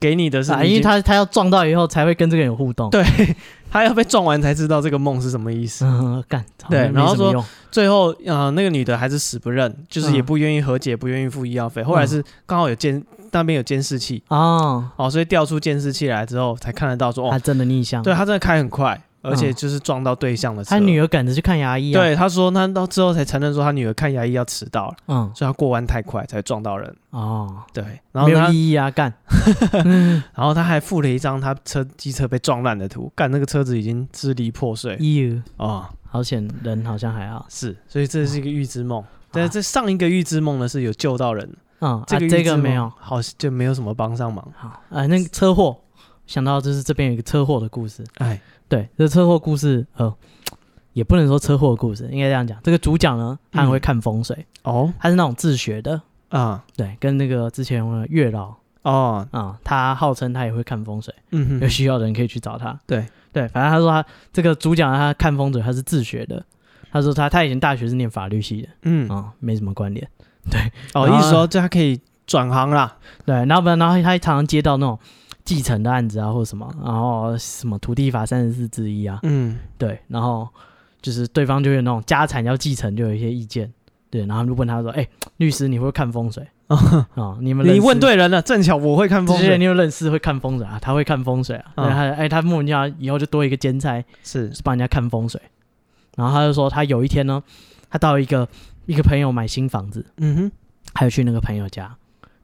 [0.00, 3.04] 给你的是，因为他他要撞到以后才会跟这个人有互动，对。
[3.72, 5.84] 他要被撞完才知道这个梦是什么意思。
[5.84, 7.32] 嗯，干对，然后说
[7.70, 11.80] 最后呃那个女的还是死不认，就是也不愿意和解，不愿意付医药费。
[11.80, 19.00] 后来是刚好有监那边有监视器哦哦，所以调出监视器来之后才看得到说哦，他真的逆向，对他真的开很快。
[19.22, 21.92] 而且就是撞到对象的车，他女儿赶着去看牙医。
[21.92, 26.96] 对，他说他到之后才承认说他女儿看牙医要迟到了，嗯，所以他过弯太快才撞到人。
[27.10, 29.12] 哦，对，然后没有意义啊，干。
[30.34, 34.96] 然后他还附了一张他车机车被撞烂的图，干那个车子已经支离破碎。
[34.96, 37.44] 哟，哦，好险，人好像还好。
[37.48, 39.04] 是，所以这是一个预知梦。
[39.32, 41.48] 但是这上一个预知梦呢是有救到人，
[41.80, 44.44] 嗯，这个这个没有，好就没有什么帮上忙。
[44.56, 45.76] 好，呃，那个车祸，
[46.30, 48.40] 想到就是这边有一个车祸的故事，哎。
[48.68, 50.14] 对，这车祸故事，呃，
[50.92, 52.56] 也不能说车祸故事，应该这样讲。
[52.62, 56.64] 这个主角呢，他很会看风水哦，他是那种自学的啊。
[56.76, 62.78] 对，跟那个之前的月老哦啊，他号称他也会看风水，嗯哼，有需要的人可以去找他。
[62.86, 66.40] 对对，反正他说他这个主角他看风水，他是自学的。
[66.92, 70.08] 他说他他以前大学是念法律系的，嗯啊，没什么关联。
[70.48, 70.60] 对，
[70.94, 72.98] 哦，意思说这他可以转行啦。
[73.26, 74.96] 对，然后不然，然后他常常接到那种。
[75.50, 80.48] 继承的案子啊，或者什么，然后什么土地法三十四之一啊，嗯，对，然后
[81.02, 83.68] 就是对方就有那种家产要继承，就有一些意见，
[84.10, 85.04] 对，然后就问他说：“哎，
[85.38, 87.36] 律师，你会看风水啊？
[87.40, 90.78] 你们你问对人了，正巧我会看风水，你有认识会看风水啊？
[90.80, 91.72] 他会看风水啊？
[91.74, 95.42] 他哎，他莫名其妙以后就多一个兼差，是是帮人家看风水，
[96.14, 97.42] 然后他就说他有一天呢，
[97.90, 98.48] 他到一个
[98.86, 100.52] 一个朋友买新房子，嗯哼，
[100.94, 101.92] 还有去那个朋友家。”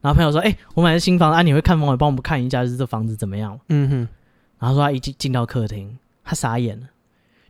[0.01, 4.07] 然后朋友说：“哎、欸，我买的新房子，啊，你会看风水，帮我们看一下，就是这房子怎么样？”嗯哼。
[4.59, 6.87] 然后说他一进进到客厅，他傻眼了，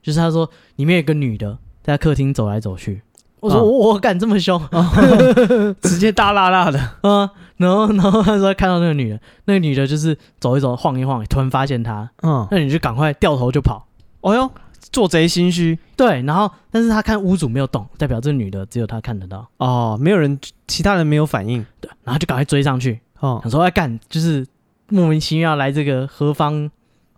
[0.01, 3.01] 就是他说里面有个女的在客厅走来走去。
[3.39, 4.85] 我说：“我我敢这么凶，哦、
[5.81, 13.85] 直接大辣辣的。”嗯，然后然后他说看到那个女的，那个女的就是走一走，晃一晃，突然发现他，嗯，那你就赶快掉头就跑。
[14.21, 14.51] 哦哟。
[14.91, 19.47] 做贼心虚，对，然后但是他看屋主没有动，代表这女的只有他看得到。
[19.57, 24.45] 哦，没有人，其他人没有反应，对，然后就赶快追上去，哦，想说要干，就是
[24.89, 26.69] 莫名其妙来这个何方，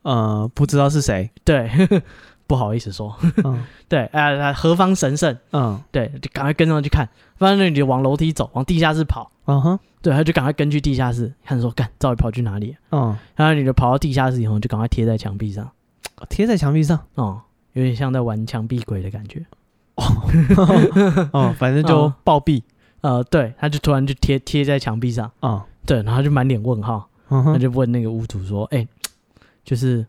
[0.02, 1.70] 呃，不知道是谁，对，
[2.48, 7.08] 不好意思说，嗯、 对，哎、呃，何方神圣，嗯，对，就赶快跟上去看，
[7.38, 12.76] 发现那女的往楼梯走，往地下室跑，嗯哼，对，他就赶快跟去地下室，看说干，到底跑去哪里？
[12.92, 15.70] 嗯，然后女的跑到地下室以后，就赶快贴在墙壁上，
[16.30, 17.42] 贴在墙壁上，哦。
[17.80, 19.42] 有点像在玩墙壁鬼的感觉，
[21.32, 22.62] 哦，反正就暴毙，
[23.00, 28.86] 呃，对，他就突然就贴贴在墙壁上，啊，对，然后就满脸问号，他就问那个屋主说，哎，
[29.64, 30.06] 就是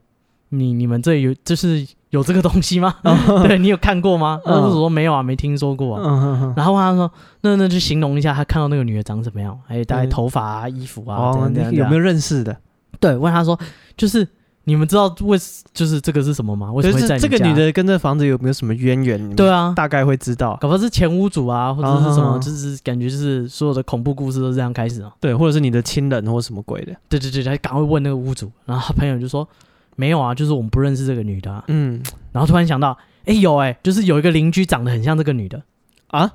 [0.48, 2.96] 你你们这有就是有这个东西吗？
[3.46, 4.40] 对，你有看过吗？
[4.44, 6.52] 屋主说没有啊，没听说过啊。
[6.56, 7.08] 然后他说，
[7.42, 11.32] 那那就形容一下他看到那个女的长什么样，哎，大概头发啊、衣服啊，
[11.70, 12.56] 有没有认识的？
[12.98, 13.56] 对，问他说，
[13.96, 14.26] 就是。
[14.70, 15.36] 你们知道为
[15.74, 16.72] 就是这个是什么吗？
[16.72, 17.20] 为什么会在你？
[17.20, 19.34] 这个女的跟这房子有没有什么渊源？
[19.34, 25.12] 对啊，大概会知道，搞不好是前屋主啊，或者是什么，就是感觉就是所有的恐怖故事都是这样开始啊。
[25.18, 26.94] 对，或者是你的亲人或什么鬼的。
[27.08, 29.48] 对对对，他赶快问那个屋主，然后他朋友就说
[29.96, 31.64] 没有啊，就是我们不认识这个女的啊。
[31.66, 32.00] 嗯，
[32.30, 35.60] 然后突然想到，哎有哎，就是有一个邻居长得很像这个女的
[36.06, 36.30] 啊，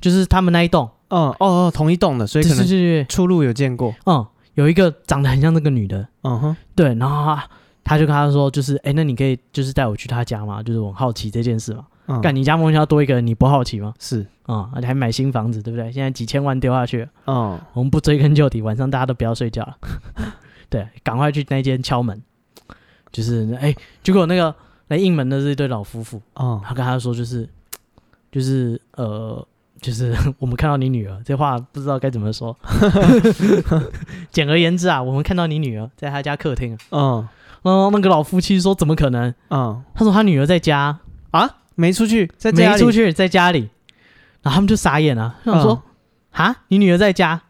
[0.00, 3.94] 就是他们那一栋，嗯哦哦，同一栋的，所以可能出入有见过。
[4.06, 7.38] 嗯，有一个长得很像这个女的，嗯哼，对，然后。
[7.88, 10.62] 他就跟他说，就是，哎、欸，那你可以就是带我去他家吗？
[10.62, 11.86] 就是我很好奇这件事嘛。
[12.20, 13.94] 干、嗯，你家莫名其妙多一个人，你不好奇吗？
[13.98, 15.90] 是啊、嗯，而且还买新房子，对不对？
[15.90, 19.76] 现在几千万丢下去，嗯，我们不追根究底，晚上大家都不要睡觉了。
[20.68, 22.22] 对，赶快去那间敲门。
[23.10, 24.54] 就是，哎、欸，结果那个
[24.88, 26.18] 来应门的是一对老夫妇。
[26.34, 27.48] 哦、嗯，他跟他说，就是，
[28.30, 29.46] 就是，呃，
[29.80, 32.54] 就是 我们看到你女儿，这话不知道该怎么说。
[34.30, 36.76] 简而言之啊，我们看到你女儿在他家客厅。
[36.90, 37.26] 嗯。
[37.62, 40.98] 然后那个老夫妻说：“怎么可能？”嗯，他说他女儿在家
[41.30, 43.68] 啊，没出去，在家里没出去，在家里。
[44.42, 45.82] 然后他们就傻眼了，想说
[46.32, 47.42] ：“啊、嗯，你女儿在家？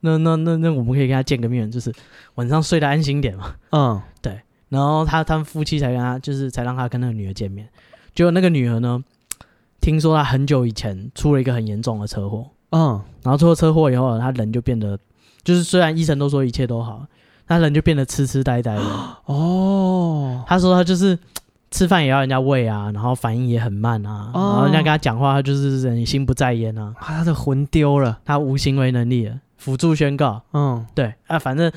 [0.00, 1.92] 那那那那，我们可以跟她见个面，就是
[2.36, 4.40] 晚上睡得安心点嘛。”嗯，对。
[4.68, 7.68] 然后他他们夫妻才跟他，就是才让他跟那个女儿见面。
[8.14, 9.02] 结果那个女儿呢，
[9.80, 12.46] 听说他很久以前出了一个很严重的车祸。
[12.70, 14.98] 嗯，然后出了车祸以后，她人就变得，
[15.44, 17.06] 就是虽然医生都说一切都好，
[17.46, 18.82] 她人就变得痴痴呆呆的。
[19.26, 21.18] 哦，他说他就是
[21.70, 26.94] 吃饭也要人家喂啊，然后反应也很慢啊，哦、然后人家跟他讲话，他就是人心不在焉啊。
[27.00, 29.36] 他的魂丢了，他无行为能力了。
[29.56, 31.72] 辅助宣告，嗯，对啊，反正。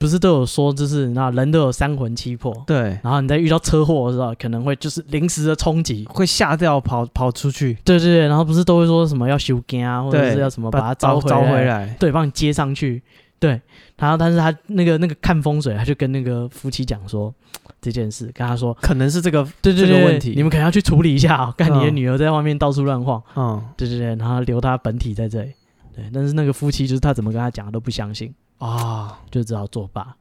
[0.00, 2.96] 不是都有说，就是那人都有三魂七魄，对。
[3.02, 7.76] 然后你在遇到车祸的时候，可能会就是临时的冲击，会吓掉跑跑出去。
[7.84, 13.02] 对对对，然后不是都会说什么要修根啊，或者是要什么把它招回来，招回来，对，帮你接上去。
[13.38, 13.60] 对。
[13.96, 17.34] 然后，但是他那个那个看风水，他就跟那个夫妻讲说
[17.80, 23.22] 这件事，跟他说可能是这个对对对这个问题，你们可能要去处理一下啊，看你的女儿在外面到处乱晃。
[23.36, 25.52] 嗯，对对对，然后留他本体在这里。
[25.94, 30.14] 对，但是那个夫妻就是他怎么跟他讲都不相信啊，就只好作罢。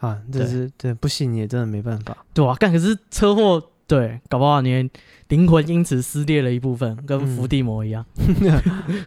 [0.00, 4.90] 啊，这是对，对不信你也真的没办法，对啊，干可是车祸，对，搞不好你
[5.28, 8.04] 灵魂因此撕裂了一部分，跟伏地魔一样。
[8.18, 9.04] 嗯、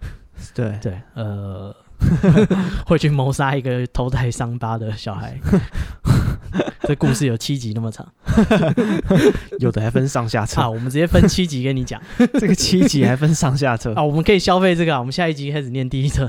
[0.56, 1.76] 对对，呃，
[2.86, 5.38] 会去谋杀一个头戴伤疤的小孩。
[6.82, 8.08] 这故事有七集那么长，
[9.60, 10.68] 有的还分上下册啊！
[10.68, 12.02] 我们直接分七集跟你讲，
[12.39, 14.02] 这个七集还分上下册啊！
[14.04, 16.26] 我们可以消费这个啊，我们下一集开始念第一册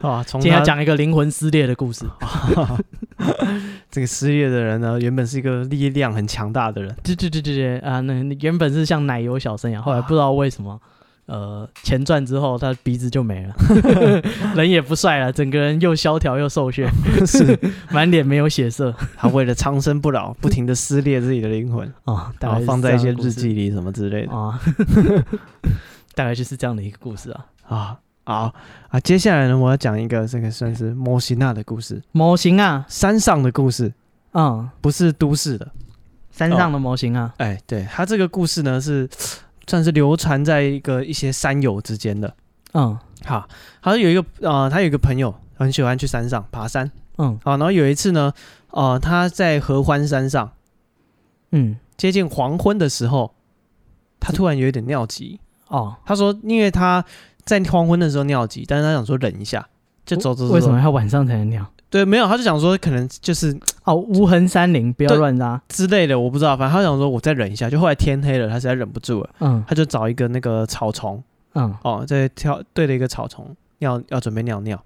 [0.00, 0.22] 啊！
[0.28, 2.04] 今天要讲一个灵魂撕裂的故事。
[3.90, 8.00] 这个撕裂的人呢，原本是一个力量很强大的人，对对对对对啊！
[8.00, 10.78] 那原本是像奶油小生一样，后来不知道为什么。
[11.30, 13.54] 呃，前传之后，他鼻子就没了，
[14.56, 16.90] 人也不帅了，整个人又萧条又瘦削，
[17.24, 17.56] 是。
[17.92, 18.92] 满脸没有血色。
[19.16, 21.86] 他为了长生不老，不停的撕裂自己的灵魂。
[22.04, 24.32] 啊， 然后放在一些日记里什么之类的。
[24.36, 24.60] 啊，
[26.16, 27.46] 大概就是这样的一个故事啊。
[27.68, 28.54] 啊好。
[28.88, 28.98] 啊！
[28.98, 33.92] 接下来呢，我要讲一个这个算是模型啊的故事，模型啊，山上的故事，
[34.32, 35.68] 嗯，不是都市的，
[36.32, 39.08] 山上的模型啊，哎，对他这个故事呢是。
[39.70, 42.34] 算是流传在一个一些山友之间的，
[42.72, 43.46] 嗯，好，
[43.80, 48.32] 好像有一个呃，他有一个朋友很喜欢去山上爬山，嗯，好，然后有一次呢，
[48.72, 50.50] 呃，他在合欢山上，
[51.52, 53.32] 嗯，接近黄昏的时候，
[54.18, 57.04] 他突然有一点尿急，哦，他说，因为他
[57.44, 59.68] 在黄昏的时候尿急，但是他想说忍一下，
[60.04, 61.64] 就走走走，为什么要晚上才能尿？
[61.90, 65.60] 对，没有，他就想说可能就是哦，无痕山林不要乱拉。
[65.68, 71.20] 之类的，我不知道，反正他想说我再忍一下，就后来天黑了，他实在忍不住了，嗯，他就找一个那个草丛，
[71.54, 73.44] 嗯，哦，在跳对了一个草丛，
[73.80, 74.80] 要要准备尿尿，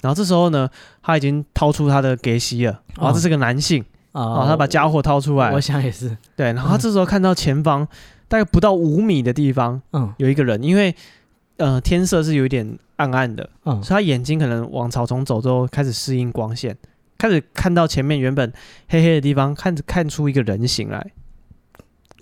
[0.00, 0.68] 然后这时候呢，
[1.00, 7.86] 他已经掏出他的给息了，哦，然后这是个男性，哦，他把家伙掏出来，我想也是，对，然后他这时候看到前方
[8.26, 10.92] 大概不到五米的地方，嗯，有一个人，因为。
[11.58, 16.76] 呃，天色是有一点暗暗的，嗯，所以他眼睛可能往草丛走之后，开始适应光线，
[17.18, 18.52] 开始看到前面原本
[18.88, 21.12] 黑黑的地方，看着看出一个人形来。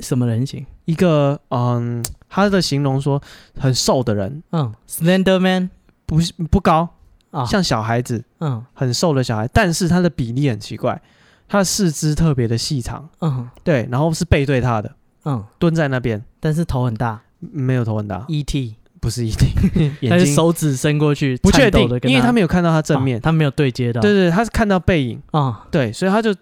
[0.00, 0.66] 什么人形？
[0.84, 3.22] 一个嗯，他的形容说
[3.58, 5.70] 很瘦的人，嗯，Slender Man，
[6.04, 6.18] 不
[6.50, 6.88] 不高
[7.30, 11.00] 啊，像小孩子，嗯，很瘦的小孩，但是他的比例很奇怪，
[11.48, 18.76] 他的四肢特别的细长，嗯，对，然后是背对他的，嗯，蹲在那边，但是头很大，没有头很大，E.T.
[19.06, 24.00] 不是一定，但是手指伸过去，不确定，因为他没有看到他正面，他没有对接到。
[24.00, 25.22] 对对，他是看到背影。
[25.30, 26.34] 啊，对，所以他就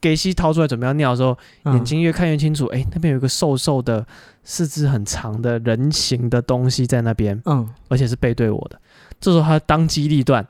[0.00, 1.36] 给西掏出来准备要尿的时候，
[1.72, 4.06] 眼睛越看越清楚，哎，那边有一个瘦瘦的、
[4.44, 8.80] 四肢很长的人形的东西在那边，嗯，而且是背对我的。
[9.20, 10.46] 这时候他当机立断，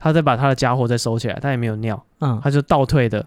[0.00, 3.24] 他再把他的家伙再收起来，他也没有尿，嗯，他就倒退的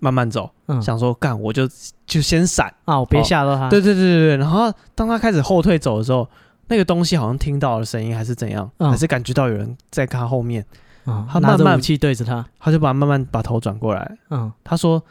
[0.00, 0.50] 慢慢走，
[0.82, 1.68] 想说干我就
[2.04, 2.74] 就先闪。
[2.86, 3.68] 啊，我别吓到他。
[3.68, 6.28] 对对对对对，然后当他开始后退走的时候。
[6.68, 8.70] 那个东西好像听到了声音，还是怎样？
[8.78, 10.64] 嗯、还是感觉到有人在他后面？
[11.06, 14.18] 嗯、他拿着武器对着他，他就把慢慢把头转过来。
[14.30, 15.02] 嗯，他说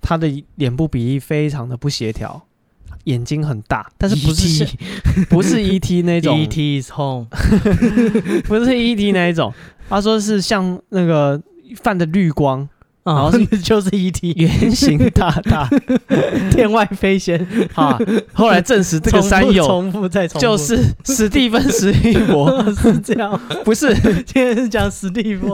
[0.00, 2.42] 他的脸部比例非常的不协调，
[3.04, 7.26] 眼睛很大，但是不是 ET 不是 ET 那种？ET is home，
[8.46, 9.54] 不是 ET 那一种。
[9.88, 11.40] 他说是像那个
[11.76, 12.68] 泛的绿光。
[13.04, 14.32] 然后是就是 E.T.
[14.36, 15.68] 圆 形大大
[16.50, 17.38] 天外飞仙
[17.74, 17.98] 啊！
[18.32, 23.94] 后来证实这个山友 重复再重复，就是史蒂芬史蒂博是这样，不是？
[24.24, 25.50] 今天是讲史蒂芬，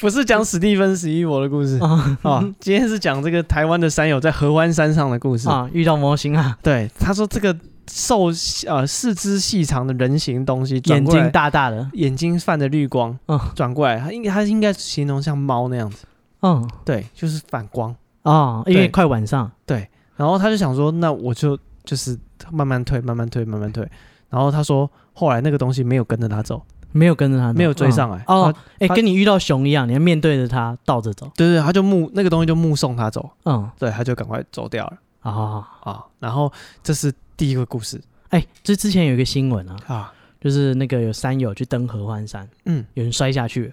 [0.00, 1.78] 不是讲史蒂芬史蒂博的故事
[2.22, 2.44] 啊！
[2.58, 5.70] 今天是讲这个台湾的山友在合欢山上的故事啊！
[5.72, 6.58] 遇到模型啊！
[6.60, 7.56] 对，他说这个。
[7.86, 8.30] 瘦
[8.66, 16.06] 呃四肢细长的人形东西，眼睛大大的，眼睛泛着绿光，嗯，转过来，它应该它应该形容像猫那样子，
[16.40, 22.18] 嗯，对，就是反光啊，因为快晚上，对，然后他就想说，那我就就是
[22.50, 23.88] 慢慢退，慢慢退，慢慢退。
[24.30, 26.60] 然后他说，后来那个东西没有跟着他走，
[26.90, 28.24] 没有跟着他，没有追上来。
[28.26, 31.30] 哦，哎，跟你遇到熊一样，你要面对着他倒着走。
[31.36, 33.30] 对对，他就目那个东西就目送他走。
[33.44, 34.94] 嗯，对，他就赶快走掉了。
[35.20, 36.04] 啊啊！
[36.18, 38.00] 然后这是第一个故事。
[38.30, 43.72] 哎，这之前有一个新闻啊，啊，就是那个有山友去登合欢山，嗯，有人摔下去，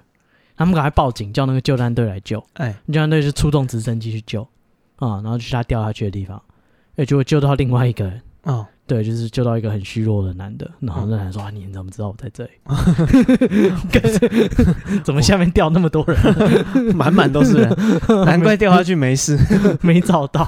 [0.55, 2.43] 他们赶快报警，叫那个救难队来救。
[2.53, 4.43] 哎，救难队就出动直升机去救，
[4.97, 6.41] 啊，然后去他掉下去的地方，
[6.95, 8.21] 哎，结果救到另外一个人。
[8.43, 8.65] 哦。
[8.91, 12.51] 对，就是救到一个很虚弱的男的，然后那男的说：“你怎么知道我在这里？
[15.01, 16.17] 怎么下面掉那么多人？
[16.93, 17.73] 满满都是人，
[18.27, 19.39] 难怪掉下去没事，
[19.79, 20.45] 没找到。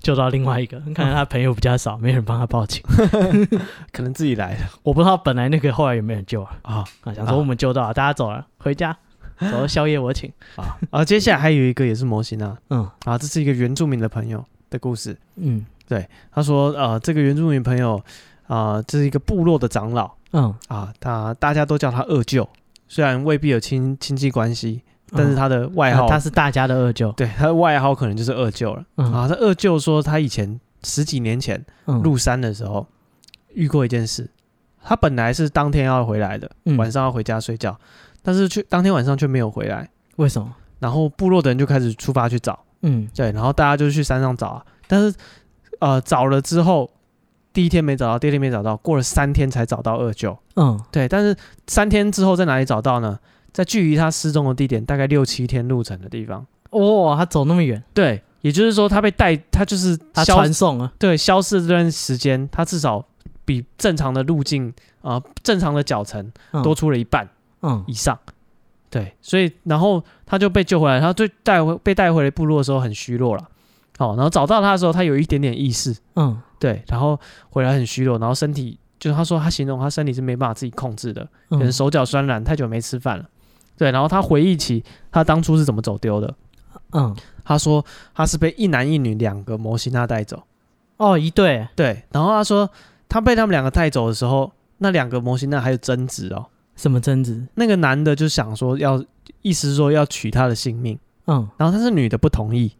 [0.00, 2.82] 救到另外一个，看来他朋友比较少，没人帮他报警，
[3.92, 4.60] 可能自己来的。
[4.82, 6.56] 我不知道本来那个后来有没有人救啊？
[6.62, 6.82] 啊，
[7.14, 8.96] 想说我们救到了，大家走了，回家，
[9.38, 10.78] 走了宵夜我请啊。
[10.88, 17.96] 啊，接下来还有一个也是模型啊，嗯，啊，这是一个原住民的朋友的故事，嗯。”对，他说，呃，这个原住民朋友，
[18.46, 22.46] 啊、呃，这是一个部落的长老，嗯，啊，他大家都叫他二舅，
[22.86, 24.82] 虽然未必有亲亲戚关系，
[25.12, 28.84] 但是他的外号，嗯啊、他是大家的二舅，对，他的外号可能就是二舅了。
[28.96, 31.64] 嗯、啊，他二舅说，他以前十几年前
[32.04, 34.30] 入山的时候、嗯、遇过一件事，
[34.84, 37.74] 他本来是当天要回来的，嗯、晚上要回家睡觉，
[38.22, 40.54] 但是却当天晚上却没有回来，为什么？
[40.80, 45.16] 然后部落的人就开始出发去找，嗯，对，然后大家就去山上找啊，但是。
[45.78, 46.90] 呃，找了之后，
[47.52, 50.36] 第一天没找到，第二天没找到，过了三天才找到二舅。
[50.56, 53.18] 嗯，对，但是三天之后在哪里找到呢？
[53.52, 56.46] 在距离他失踪的地点大概六七天路程的地方。
[56.70, 57.82] 哇，他走那么远？
[57.94, 60.92] 对，也就是说他被带，他就是他传送啊。
[60.98, 63.04] 对，消失这段时间，他至少
[63.44, 64.68] 比正常的路径
[65.00, 66.30] 啊、呃，正常的脚程
[66.62, 67.28] 多出了一半，
[67.62, 68.16] 嗯，以上。
[68.26, 68.32] 嗯、
[68.90, 73.48] 对，所以然后他就被救回来，他对带回被带回来部落的时候很虚弱了。
[73.98, 77.18] 哦，然后找到他的时候，他有一点点意识，嗯，对，然后
[77.50, 83.24] 回来很虚弱，然后身体就是他说他形容他身体是没办法自己控制的，可能手脚酸软，太久没吃饭了，
[83.76, 86.34] 对，然后他回忆起他当初是怎么走丢的，
[86.92, 87.84] 嗯，他说
[88.14, 90.44] 他是被一男一女两个摩西娜带走，
[90.96, 92.70] 哦，一对，对，然后他说
[93.08, 96.46] 他被他们两个带走的时候，那两个摩西娜还有争执哦，
[96.76, 97.44] 什么争执？
[97.56, 99.04] 那个男的就想说要，
[99.42, 100.96] 意思是说要取他的性命，
[101.26, 102.72] 嗯，然后他是女的不同意。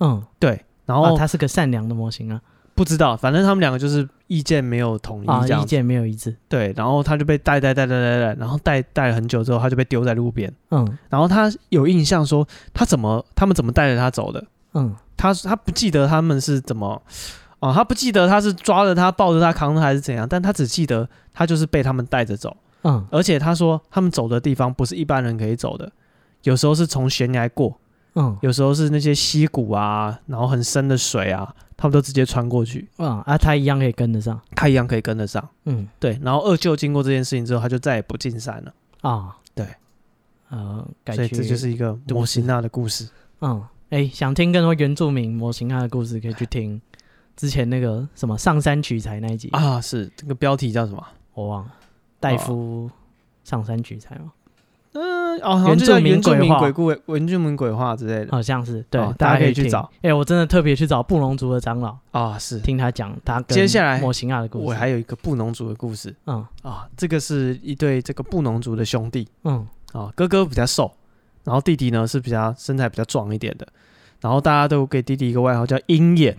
[0.00, 2.40] 嗯，对，然后、啊、他是个善良的模型啊，
[2.74, 6.34] 不知道，反正他们两个就是意见没有统一这样、啊，意见没有一致。
[6.48, 10.52] 对，然后他就被带带带带带带，然后带带了很久之后，他就被丢在路边。
[10.70, 14.44] 嗯，然后他有印象说他怎么他们怎么带着他走的。
[14.74, 17.02] 嗯，他他不记得他们是怎么，
[17.58, 22.56] 啊，他不记得他是抓着他抱着他扛着还是怎样，但他只记得他就是被他们带着走。
[22.84, 25.92] 嗯，而且他说他们走的地方不是一般人可以走的，
[26.44, 27.78] 有时候是从悬崖过。
[28.14, 32.88] 嗯，有时候是那些溪谷啊，然后很深的水啊，他们都直接穿过去。
[32.98, 35.48] 嗯，啊，他一样可以跟得上，他一样可以跟得上。
[35.64, 36.18] 嗯，对。
[36.22, 38.74] 然后二舅经过这件事情之后，他就再也不进山了。
[39.02, 39.66] 啊，对。
[40.48, 40.84] 呃，
[41.14, 43.08] 所以这就是一个摩西娜的故事。
[43.40, 46.80] 嗯，哎、欸，想听更多原住民摩西娜的故事，可以去听
[47.36, 49.80] 之前那个什么上山取材那一集啊。
[49.80, 51.06] 是这个标题叫什么？
[51.34, 51.72] 我忘了。
[52.18, 52.90] 戴夫
[53.44, 54.32] 上山取材吗？
[54.92, 59.88] 嗯，哦，原住民鬼话、鬼故、原住民鬼话之类的，好像是对，大家可以去找。
[60.02, 62.58] 哎，我真的特别去找布农族的长老啊，是。
[62.58, 64.64] 听他讲他接下来模型亚的故事。
[64.66, 66.44] 我还有一个布农族的故事，嗯。
[66.62, 69.64] 啊，这个是一对这个布农族的兄弟，嗯。
[69.92, 70.90] 啊，哥哥比较瘦，
[71.44, 73.68] 然后弟弟呢是比较身材比较壮一点的，
[74.20, 76.36] 然后大家都给弟弟一个外号叫鹰眼，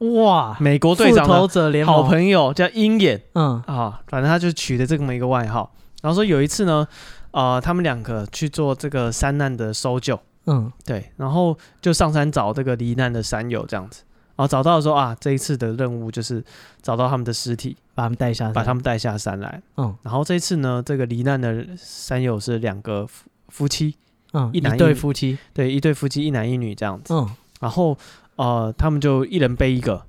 [0.00, 3.62] 哇，美国队长的好朋友叫鹰眼，嗯。
[3.66, 5.72] 啊，反正他就取的这么一个外号，
[6.02, 6.86] 然后说有一次呢。
[7.32, 14.02] 呃，他们两个去做这个山难的搜救，嗯，对，然后就上山找这个罹难的山友这样子，
[14.36, 16.42] 然后找到的时候啊，这一次的任务就是
[16.82, 23.94] 找到他们的尸体，把他们带下，把他们带下山来，嗯，然后这一次呢，这个罹难的山友是两个夫夫妻，
[24.32, 27.28] 嗯，一男一女，一对夫妻，对，一对夫妻，一男一女这样子，嗯，
[27.60, 27.96] 然后
[28.36, 30.02] 呃，他们就一人背一个。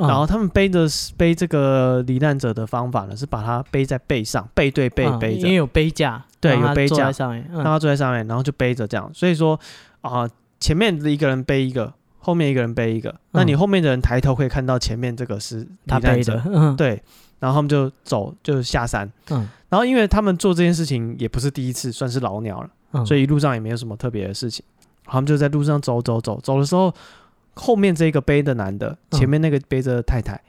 [0.00, 9.10] 然后他们背着背这个罹难者的方法呢，是把他背在背上，背对背背着，因为有背架，对，有背架让他坐在上面，然后就背着这样。
[9.12, 9.58] 所以说
[10.00, 10.28] 啊，
[10.60, 16.42] 前面的一个人背一个，后面一个人背一个，那你后面的人抬头可以看到前面这个是他背着，
[16.76, 17.02] 对。
[17.40, 19.10] 然后他们就走，就下山。
[19.30, 19.48] 嗯。
[19.68, 24.64] 然后因为他们做这件事情也不是第一次，算是老鸟了，所以一路上也没有什么特别的事情。
[25.04, 26.92] 他们就在路上走走走，走的时候。
[27.60, 30.40] 后面这个背的男的，前面那个背着太太，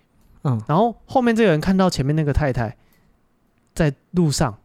[0.44, 2.78] 嗯，然后后面这个人看到前面那个太太
[3.74, 4.56] 在路上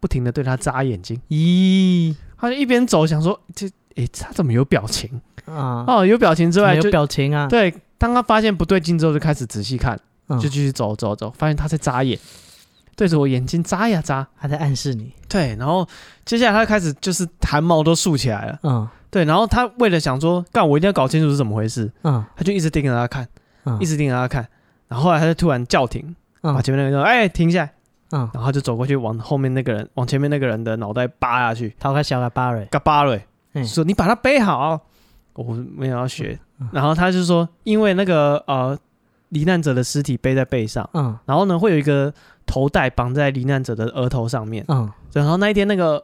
[0.00, 5.84] 不停的对他眨眼睛，咦，他就一边走想说这诶，他怎么有表情啊？
[5.86, 7.46] 哦，有表情之外，有表情啊。
[7.48, 12.18] 对，当他发现不对劲之后，就开始仔细看，就继续走走走，发现他在眨眼，
[12.94, 15.12] 对着我眼睛眨呀眨，他在暗示你。
[15.28, 15.88] 对，然后
[16.26, 18.58] 接下来他开始就是汗毛都竖起来了。
[18.64, 21.90] 嗯，对，然后他为了想说，干我一定要搞清楚是怎么回事。
[22.04, 23.26] 嗯，他就一直盯着他看，
[23.80, 24.46] 一直盯着他看，
[24.88, 27.72] 然后后来他就突然叫停，把前面那个人说：“哎，停下来。”
[28.12, 33.20] 嗯，然后就走过去，往后面那个人，往前面那个人的脑袋扒下去，掏开小个巴瑞，嘎巴瑞，
[33.64, 34.80] 说你把它背好，
[35.34, 36.38] 我没有要学。
[36.72, 38.78] 然后他就说，因为那个呃，
[39.28, 42.12] 罹难者的尸体背在背上，嗯，然后呢会有一个
[42.46, 46.02] 头带绑在罹难者的额头上面，嗯，然后那一天那个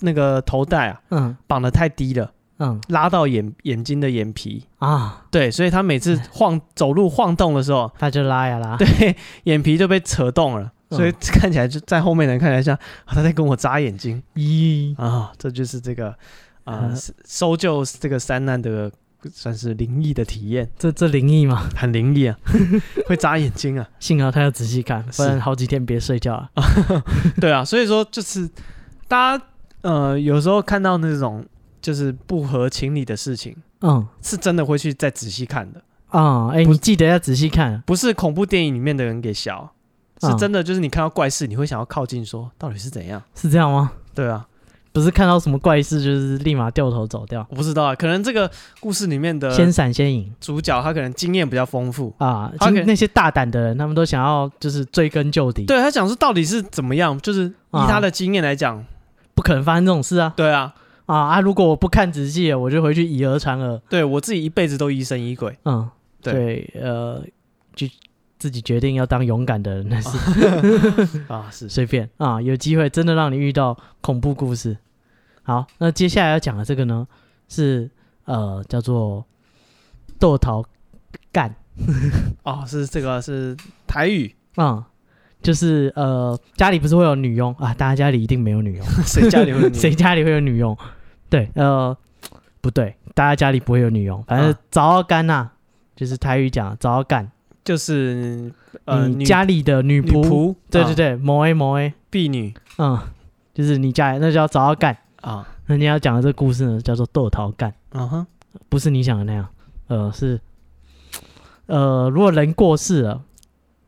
[0.00, 4.64] 那个头带啊，嗯，绑的太低了，嗯，拉到眼眼睛的眼皮。
[4.78, 10.70] 啊，对，所以他每次晃走路晃动的时候，他就拉呀拉，对， 眼皮就被扯动了。
[10.90, 12.76] 所以看起来就在后面的人看起来像
[13.06, 16.12] 他在跟我眨眼睛，咦啊，这就是这个
[16.64, 16.90] 啊
[17.24, 18.90] 搜救这个山难的
[19.32, 20.68] 算是灵异的体验。
[20.76, 21.68] 这这灵异吗？
[21.76, 22.36] 很灵异啊，
[23.06, 23.88] 会眨眼睛啊。
[24.00, 26.50] 幸好他要仔细看，不然好几天别睡觉啊。
[27.40, 28.50] 对啊，所以说就是
[29.06, 29.44] 大家
[29.82, 31.46] 呃有时候看到那种
[31.80, 36.48] 就是不合情理的事情，嗯，是真的会去再仔细看的啊。
[36.50, 39.72] 哎，你记得要仔细看，不是恐怖电影里面的人给笑。
[40.20, 43.22] 是真的，就是你看到怪事，你会想要靠近，说到底是怎样？
[43.34, 43.92] 是这样吗？
[44.14, 44.46] 对啊，
[44.92, 47.46] 不是看到什么怪事就是立马掉头走掉。
[47.48, 48.50] 我不知道啊，可能这个
[48.80, 55.64] 故事里面的先闪先赢主角他可能经验比较丰富啊，他那些大胆的人，他们都想要就是追根究底。
[55.64, 58.84] 对，他想说到底是怎么样，就是以他的经验来讲，
[59.34, 60.34] 不可能发生这种事啊。
[60.36, 60.74] 对啊，
[61.06, 61.40] 啊啊！
[61.40, 63.80] 如果我不看仔细，我就回去以讹传讹。
[63.88, 65.56] 对我自己一辈子都疑神疑鬼。
[65.64, 65.88] 嗯，
[66.20, 67.24] 对，呃，
[67.74, 67.86] 就。
[68.40, 72.40] 自己决定要当勇敢的人，那 是啊，是随便啊。
[72.40, 74.78] 有机会真的让你遇到恐怖故事。
[75.42, 77.06] 好，那接下来要讲的这个呢，
[77.48, 77.90] 是
[78.24, 79.26] 呃叫做
[80.18, 80.64] 豆桃
[81.30, 81.54] 干
[82.42, 83.54] 哦，是这个是
[83.86, 84.84] 台语啊、嗯，
[85.42, 87.74] 就是呃家里不是会有女佣啊？
[87.74, 90.74] 大家家里一定没有女佣， 谁家里会谁家里会有女佣？
[91.28, 91.94] 对，呃
[92.62, 95.50] 不对，大家家里不会有女佣，反正早干呐，
[95.94, 97.30] 就是台语讲早干。
[97.62, 98.50] 就是
[98.84, 102.98] 呃，你家里的女仆，仆对对对，某 A 某 A 婢女，嗯，
[103.52, 105.46] 就是你家里那叫早要干啊。
[105.66, 108.26] 那你要讲的这个故事呢，叫做豆桃干，嗯哼，
[108.68, 109.46] 不是你想的那样，
[109.88, 110.40] 呃，是
[111.66, 113.22] 呃，如果人过世了，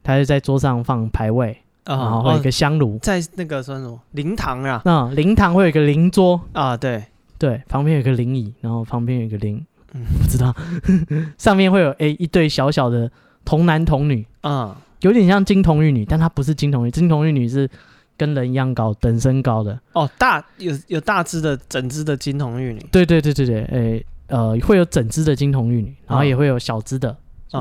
[0.04, 4.82] 他就在桌上放牌位，啊，然后会有一个香炉，在那个算什么灵堂啊？
[4.84, 7.04] 嗯，灵堂会有一个灵桌啊，对
[7.38, 9.64] 对，旁边有个灵椅，然后旁边有一个灵，
[9.94, 10.54] 嗯，不知道，
[11.36, 13.10] 上面会有诶一对小小的。
[13.44, 14.26] 童男童女。
[14.42, 17.68] 嗯，有点像金童玉女，但它不是金童玉女，金童玉女是
[18.16, 19.78] 跟人一样高，等身高的。
[19.92, 20.08] 哦。
[20.18, 27.16] 大有有大只的整只的金童玉女，对对对对对，诶呃会有整只的金童玉女，然后也会有小只的，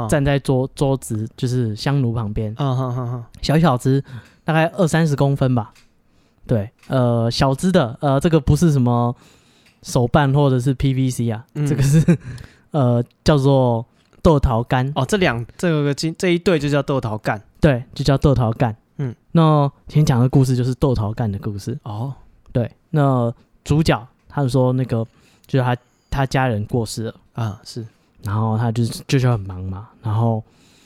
[0.09, 4.03] 站在桌桌子就是香炉旁边，嗯哼哼哼，小小只
[4.43, 5.73] 大概二三十公分吧，
[6.47, 9.15] 对，呃小只的，呃这个不是什么
[9.83, 12.17] 手办或者是 PVC 啊，这个是
[12.71, 13.85] 呃叫做。
[14.21, 14.91] 豆桃干。
[14.95, 18.75] 哦，这两这个这一对就叫豆桃干，对，就叫豆桃干。
[18.97, 21.77] 嗯，那今天讲的故事就是豆桃干的故事。
[21.83, 22.13] 哦。
[22.51, 25.07] 对，那主角他就说那个
[25.47, 25.77] 就是他
[26.09, 27.15] 他家人过世了。
[27.31, 27.85] 啊，是，
[28.23, 30.43] 然后他就是就是很忙嘛，然后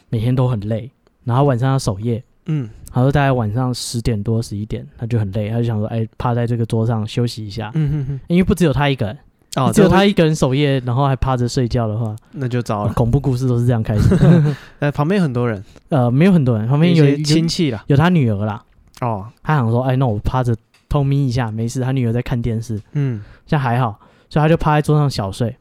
[0.10, 0.92] 每天都很累，
[1.24, 9.18] 然后晚上要守夜，嗯，然后大概晚上十点多十一点，他就很累，他就想说，哎，趴在这个桌上休息一下，嗯哼哼，因为不只有他一个人。
[9.56, 12.94] 哦， 只有他一个人守夜，然后还趴着睡觉的话，那就糟了。
[12.94, 14.56] 恐怖故事都是这样开始。
[14.80, 18.64] 呃， 旁边很多人，呃，没有很多人，旁边有亲戚啦，有他女儿啦。
[19.02, 20.56] 哦，他想说，哎，那我趴着
[20.88, 21.82] 偷眯一下，没事。
[21.82, 24.00] 他女儿在看电视，嗯，这还好，
[24.30, 25.56] 所以他就趴在桌上小睡。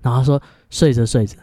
[0.00, 0.40] 然后他说，
[0.70, 1.36] 睡着睡着，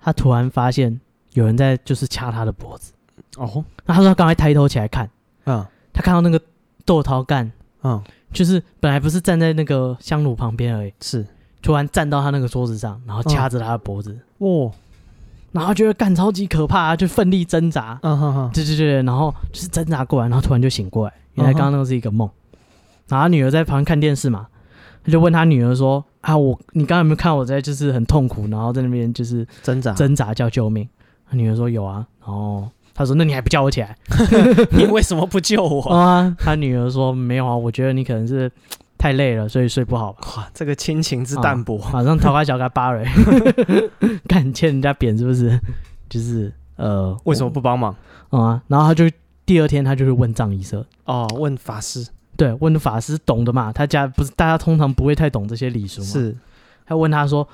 [0.00, 1.00] 他突然发现
[1.34, 2.92] 有人在就是掐他的脖子。
[3.36, 5.08] 哦，那他说他刚才抬头起来看，
[5.46, 6.40] 嗯，他看到那个
[6.84, 7.50] 豆桃干，
[7.82, 8.02] 嗯。
[8.32, 11.26] 就是本来不是站在那个香炉旁边而已，是。
[11.62, 14.72] 突然站到他那个桌子上，然后掐着他的脖子，哦，
[15.52, 22.28] 然后觉得干超级可怕，就奋力挣扎，嗯哼哼，对对对，然后就是挣扎过来，然后突然就醒过来，原来刚刚那个是一个梦，
[23.06, 24.48] 然后他女儿在旁边看电视嘛，
[25.04, 29.92] 他就问他女儿说啊，我你刚刚有没有看我在就是很痛苦，然后在那边就是挣扎。
[29.92, 30.88] 挣扎叫救命？
[31.30, 32.68] 他女儿说有啊，然后。
[33.02, 33.96] 他说：“那你还不叫我起来？
[34.72, 38.50] 你为什么不救我啊？”他女儿说：“没有啊，我觉得你可能是
[38.96, 43.06] 太累了，所以睡不好。”哇，这个亲情之淡薄，马上桃花小嘎巴瑞，
[44.28, 45.58] 敢欠人家扁是不是？
[46.08, 47.94] 就是呃，为什么不帮忙
[48.30, 48.62] 啊？
[48.68, 49.04] 然后他就
[49.44, 53.72] 第二天他就去问藏医社哦，问法师，对，问法师懂的嘛？
[53.72, 56.06] 他家不是大家通常不会太懂这些礼俗嘛？
[56.06, 56.36] 是，
[56.86, 57.46] 他问他说，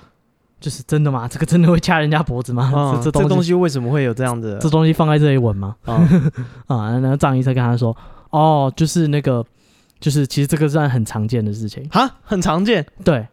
[0.61, 1.29] 就是真的吗？
[1.29, 2.73] 这个真的会掐人家脖子吗？
[2.75, 4.59] 嗯、这这东西为什么会有这样子？
[4.61, 5.77] 这东西放在这里稳吗？
[5.85, 6.33] 啊、嗯
[6.69, 7.97] 嗯，然后藏医生跟他说，
[8.31, 9.45] 哦，就是那个，
[10.01, 12.85] 就是其实这个算很常见的事情啊，很常见。
[13.05, 13.27] 对，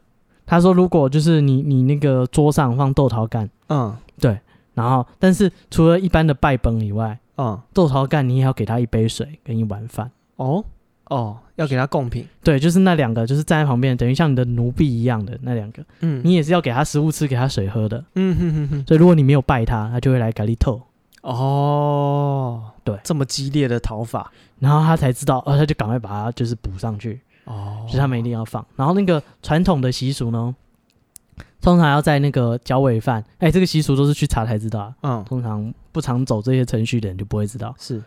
[0.46, 4.40] 他说如果就是你你那个桌上放豆桃干，嗯，对，
[4.74, 7.18] 然后但是除了一般的拜崩以外。
[7.38, 10.64] 嗯，豆桃干你也要给他一杯水跟一碗饭哦
[11.10, 12.28] 哦，要给他贡品。
[12.43, 15.84] 对，就是那两个，就是站在旁边，等于像你的奴婢一样的那两个。
[16.01, 18.03] 嗯，你也是要给他食物吃，给他水喝的。
[18.16, 18.86] 嗯哼哼哼。
[18.88, 20.82] 所以如果你没有拜他，他就会来咖喱透。
[21.22, 27.20] 哦，对，这么激烈的讨法，然后他才知道，哦，他就赶快把它就是补上去。
[27.45, 28.66] 哦，就是他们一定要放。
[28.76, 30.56] 然后那个传统的习俗呢？
[31.62, 34.93] 通常要在那个脚尾饭，哎、欸，这个习俗都是去查才知道。
[35.01, 37.74] 嗯，通常不常走这些程序的人就不会知道。
[37.80, 38.01] 是，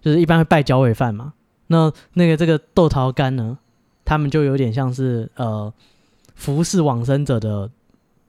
[0.00, 1.34] 就是一般会拜脚尾饭嘛。
[1.68, 3.58] 那那个这个豆桃干呢，
[4.04, 5.72] 他们就有点像是呃
[6.34, 7.70] 服侍往生者的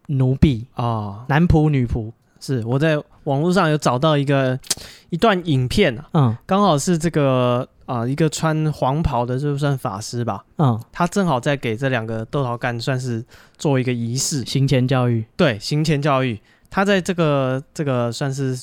[0.07, 2.11] 奴婢啊，哦、男仆女仆。
[2.39, 4.59] 是，我在网络上有找到一个
[5.09, 7.67] 一段影片啊，嗯，刚好是这个。
[7.85, 10.43] 啊、呃，一个穿黄袍的，就算法师吧。
[10.57, 13.23] 嗯，他正好在给这两个豆桃干，算是
[13.59, 15.23] 做一个仪式，行前教育。
[15.37, 16.41] 对，行前教育。
[16.71, 18.59] 他在这个这个算是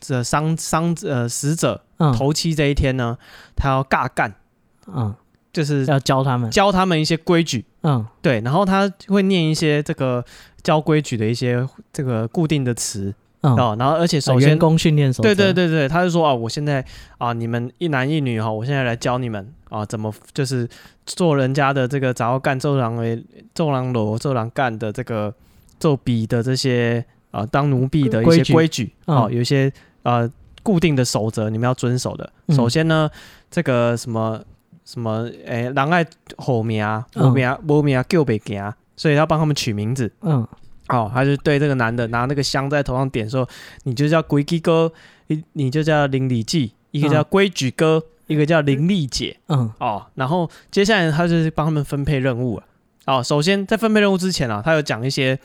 [0.00, 3.24] 这伤伤呃死者头七这一天呢，嗯、
[3.56, 4.34] 他要尬干。
[4.86, 5.14] 嗯，
[5.52, 6.50] 就是要教他们。
[6.50, 7.64] 教他们一些规矩。
[7.82, 10.24] 嗯，对，然后他会念一些这个
[10.62, 13.14] 教规矩的一些这个固定的词。
[13.40, 16.82] 哦，然后而且首先，员工训练手，对对对对，他就说啊，我现在
[17.18, 20.66] 啊，你们一男一女哈，我现在来教你们啊，怎么就是
[21.04, 23.22] 做人家的这个杂要干，做狼为
[23.54, 25.34] 做狼罗，做狼干的这个
[25.78, 28.94] 做比的这些啊，当奴婢的一些规矩。
[29.04, 29.70] 啊，有一些
[30.04, 30.26] 呃
[30.64, 32.28] 固定的守则，你们要遵守的。
[32.48, 33.08] 首先呢，
[33.48, 34.42] 这个什么
[34.84, 36.04] 什么，哎，狼爱
[36.36, 40.10] 吼名啊，无名无名叫别行，所以要帮他们取名字。
[40.22, 40.44] 嗯。
[40.88, 43.48] 哦，他就对这个男的拿那个香在头上点说
[43.84, 44.92] ：“你就叫规矩哥，
[45.28, 52.64] 你你就叫林里记，一个叫规矩哥，一个叫林丽姐。”嗯，哦，然后接下来他就是帮他们分配任务了。
[53.06, 55.38] 哦，首先在分配任务之前啊，他有讲一些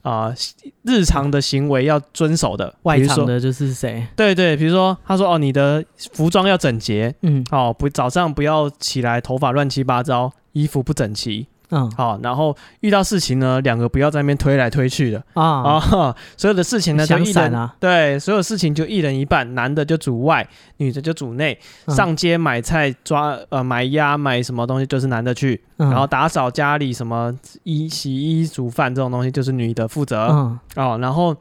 [0.00, 0.34] 啊、呃、
[0.82, 4.06] 日常的行为要遵守的，外场的就是谁？
[4.16, 16.16] 对对，比如说他说：“哦，你的服装要整洁，嗯，哦不早上不要起来头发乱七八糟，衣服不整齐。”嗯，好，然后遇到事情呢，两个不要在那边推来推去的啊啊！
[16.36, 20.46] 所有的事情呢，就一人啊，对，所有事情就一人一半，男的就主外，
[20.76, 21.58] 女的就主内。
[21.88, 25.58] 上街买菜、抓呃买鸭、买什么东西，就是男的去。
[25.78, 30.28] 然后打扫家里什么衣洗衣煮饭这种东西，就是女的负责。
[30.30, 31.34] 嗯，哦，然后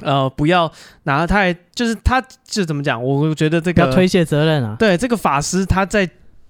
[0.00, 3.04] 呃不要拿太，就是他就怎么讲？
[3.04, 4.74] 我觉得这个要推卸责任啊。
[4.78, 6.08] 对，这个法师他在。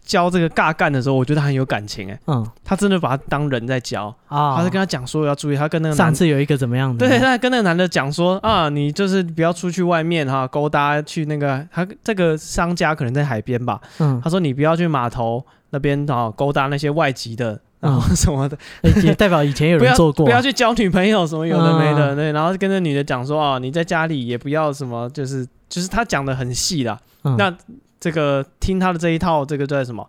[0.09, 4.07] 教这个尬干的时候，我觉得很有感情哎，嗯，他真的把他当人在教。
[4.27, 7.07] 啊，他是跟他讲说要注意，他跟那个上次有一个怎么样的？
[7.07, 18.57] 对，他跟那个男的讲说啊，你就是不要出去外面哈，勾搭去那个他这个商家可能在海边吧，嗯，他说你不要去码头那边啊勾搭那些外籍的，然后什么的，
[19.03, 26.99] 也代表以前有人做过，不要去交女朋友什么有的没的，对，然后跟那女的讲说啊，你在家里也不要什么，就是就是他讲的很细的，
[27.37, 27.55] 那。
[28.01, 30.09] 这个听他的这一套，这个叫什么？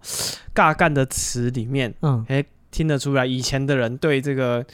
[0.53, 4.65] 尬干的词里面，嗯，哎，听得出来以前的人对这个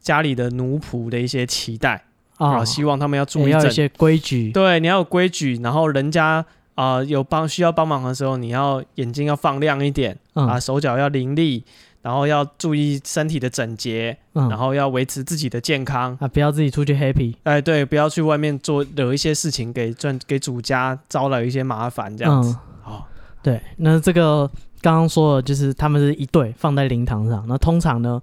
[0.00, 2.04] 家里的奴仆的一些期待
[2.36, 6.44] 啊，希望他们要注意一些规矩，对，你要有规矩，然后人家
[6.74, 11.62] 啊、呃、有帮需要帮忙的时候，你要眼睛要放亮一点，啊，手脚要伶俐。
[12.02, 16.16] 然后要注意身体的整洁，嗯、然后要维持自己的健康。
[16.20, 22.56] 啊，不要自己出去 happy，哎，对，不要去外面做惹一些事情给赚给主家招来一些麻烦这样子。
[22.84, 23.04] 哦、
[23.42, 24.50] 对，那这个
[24.80, 28.20] 刚刚说的就是他们是一对放在灵堂上，那通常呢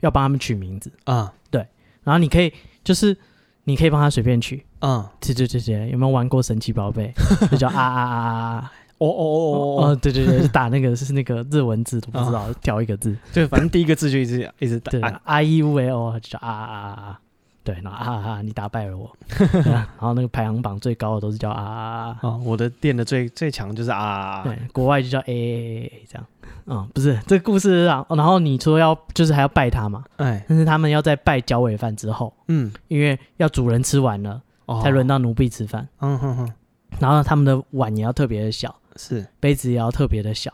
[0.00, 0.92] 要帮他们取名字。
[1.04, 1.66] 啊，嗯、对，
[2.02, 2.52] 然后你可以
[2.82, 3.16] 就是
[3.64, 7.14] 你可以帮他随便取，嗯，这这这些有没有玩过神奇宝贝？
[7.50, 8.72] 就叫啊啊啊啊啊。
[8.98, 14.90] 哦哦哦哦，对对对，打那个是那个日文字都不知道，挑一个字，就，反正第一个字就一直一直打。
[14.92, 17.20] 对，I U A O 就叫啊啊啊啊，
[17.64, 19.10] 对，然后啊啊，你打败了我，
[19.64, 26.26] 然后那个排行榜最高的都是叫啊啊啊，我的店的最最强就是啊，对，国外就叫 A A A 这样，
[26.66, 34.40] 嗯，不是这个故事啊，然后你说要就是还要拜他嘛，哎，但是他们要在拜脚尾饭之后，嗯，因为要主人吃完了，
[34.82, 36.52] 才轮到奴婢吃饭，嗯哼哼，
[37.00, 38.74] 然后他们的碗也要特别的小。
[38.96, 39.26] 是。
[39.40, 40.52] 杯子也要特别的小，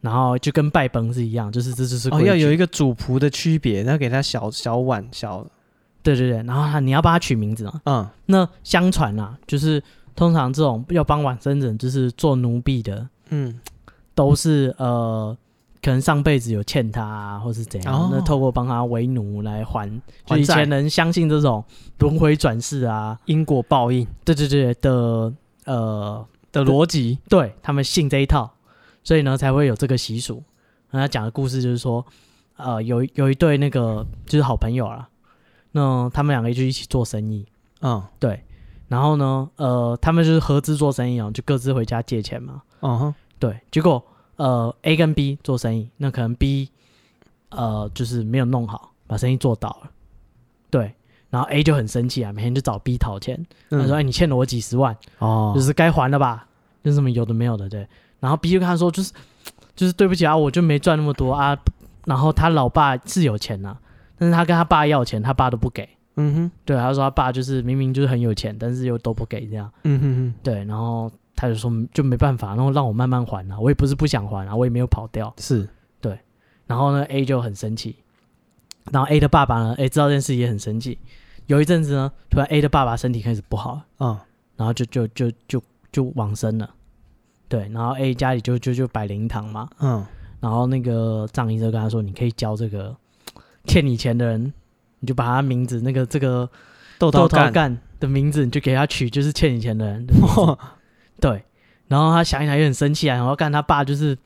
[0.00, 5.46] 然后就跟拜崩是一样，就是这就是哦，要有一个主仆的区别，要给他小小碗小，
[6.02, 9.82] 对对对，然后你要帮他取名字嘛，嗯，那相传啊，就是
[10.14, 13.58] 通常这种要帮往生人就是做奴婢的，嗯，
[14.14, 15.36] 都是呃，
[15.82, 19.90] 可能上辈子有欠他啊，或是怎样，哦、那透过帮他为奴来还。
[20.26, 21.64] 就以前人相信这种
[21.98, 25.32] 轮回转世啊，因果报应，对对对的
[25.64, 28.54] 呃的逻辑，对他们信这一套，
[29.02, 30.42] 所以呢才会有这个习俗。
[30.90, 32.04] 那他讲的故事就是说，
[32.56, 35.08] 呃，有有一对那个就是好朋友啦，
[35.72, 37.44] 那他们两个就一起做生意，
[37.80, 38.44] 嗯，对。
[38.86, 42.62] 然后呢，呃，他们就是合资做生意哦，就各自回家借钱嘛。
[42.80, 43.58] 嗯哼，对。
[43.70, 44.04] 结果，
[44.36, 46.70] 呃，A 跟 B 做生意，那可能 B，
[47.48, 49.90] 呃，就是没有弄好，把生意做倒了。
[51.34, 51.38] 对。
[51.38, 53.44] 然后 A 就很生气啊，每天就找 B 讨钱。
[53.70, 56.46] 他说：“哎，你欠了我几十万，哦，就是该还了吧？
[56.82, 57.86] 就什么有的没有的，对。”
[58.20, 59.12] 然后 B 就跟他说：“就是，
[59.74, 61.58] 就是对不起啊，我就没赚那么多啊。”
[62.06, 63.76] 然后他老爸是有钱呐，
[64.18, 65.88] 但是他跟他爸要钱，他爸都不给。
[66.16, 69.68] 嗯哼，对，他说他爸就是明明就是很有钱，但是又都不给这样。
[69.82, 75.34] 嗯哼哼，对，然后他就说就没办法，然后让我慢慢还啊，我也不是不想还啊，我也没有跑掉。
[75.38, 75.68] 是，
[76.00, 76.16] 对，
[76.66, 77.96] 然后呢，A 就很生气，
[78.92, 80.98] 然后 A 的爸爸呢，哎，知道这件事也很生气。
[81.46, 84.18] 有一阵子呢，突然 A 的爸爸身体开始不好，嗯，
[84.56, 85.62] 然后就就就就
[85.92, 86.70] 就往生了。
[87.48, 90.04] 对，然后 A 家里就就就摆灵堂嘛，嗯，
[90.40, 92.96] 然后那个藏医就跟他说，你可以教这个
[93.64, 94.52] 欠你钱的人。
[95.00, 96.48] 你就把他名字那个这个
[96.98, 100.14] 豆豆干的名字，你就给他取，就是欠你钱的人的。
[101.20, 101.44] 对，
[101.88, 104.16] 然后他想一想也很生气啊，然后干他爸就是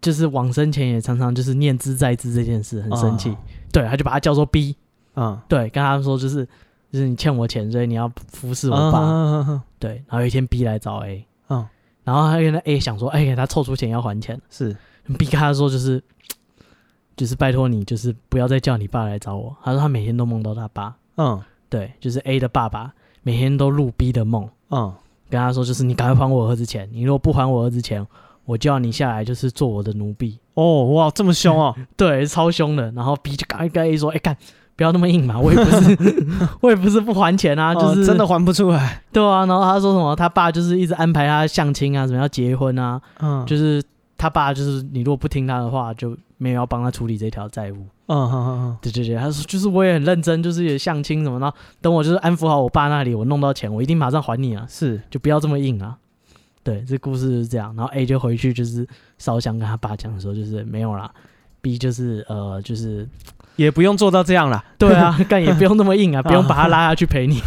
[0.00, 3.36] 就是往生前也常常就是念兹在兹这件事很生气。
[3.70, 4.74] 对，他就把他叫做 B，
[5.16, 6.46] 嗯，对，跟他说就是
[6.92, 9.62] 就是你欠我钱，所以你要服侍我爸。
[9.78, 11.66] 对，然后有一天 B 来找 A，嗯，
[12.04, 14.76] 然后他跟他 A 想说，哎，给他凑出钱要还钱，是
[15.18, 16.02] B 跟他说就是。
[17.16, 19.56] 就是拜托你，就是不要再叫你爸来找我。
[19.62, 20.94] 他说他每天都梦到他爸。
[21.16, 24.46] 嗯，对，就是 A 的爸爸每天都入 B 的梦。
[24.68, 24.92] 嗯，
[25.30, 28.06] 跟他说就是你赶快还我儿子钱，你如果不还我儿子钱，
[28.44, 30.38] 我就要你下来就是做我的奴婢。
[30.52, 31.74] 哦，哇，这么凶哦？
[31.96, 32.92] 对，超凶的。
[32.92, 34.36] 然后 B 就赶快跟 A 说，哎，干，
[34.76, 36.26] 不要那么硬嘛，我也不是，
[36.62, 39.02] 我也不是不还钱啊，就是、哦、真的还不出来。
[39.12, 43.82] 对啊，然后他说什么，他爸就是一直安排他相亲啊，什么要结婚啊，嗯，就是
[44.16, 46.16] 他爸就是你如果不听他的话就。
[46.38, 47.76] 没有要帮他处理这条债务。
[48.08, 51.50] 嗯哼哼哼，对对对，他说就是我也很认真，就是也相亲什么的，
[51.80, 54.66] 等我就是安抚好我爸那里，我弄到钱，我一定马上还你啊。
[54.68, 55.96] 是，就不要这么硬啊。
[56.62, 57.74] 对，这故事是这样。
[57.74, 58.86] 然后 A 就回去就是
[59.16, 61.10] 烧香跟他爸讲说，就是没有啦。
[61.62, 63.08] B 就是呃就是。
[63.56, 67.40] 也不用做到这样了，对啊， 干也不用那么硬啊， 不用把他拉下去陪你，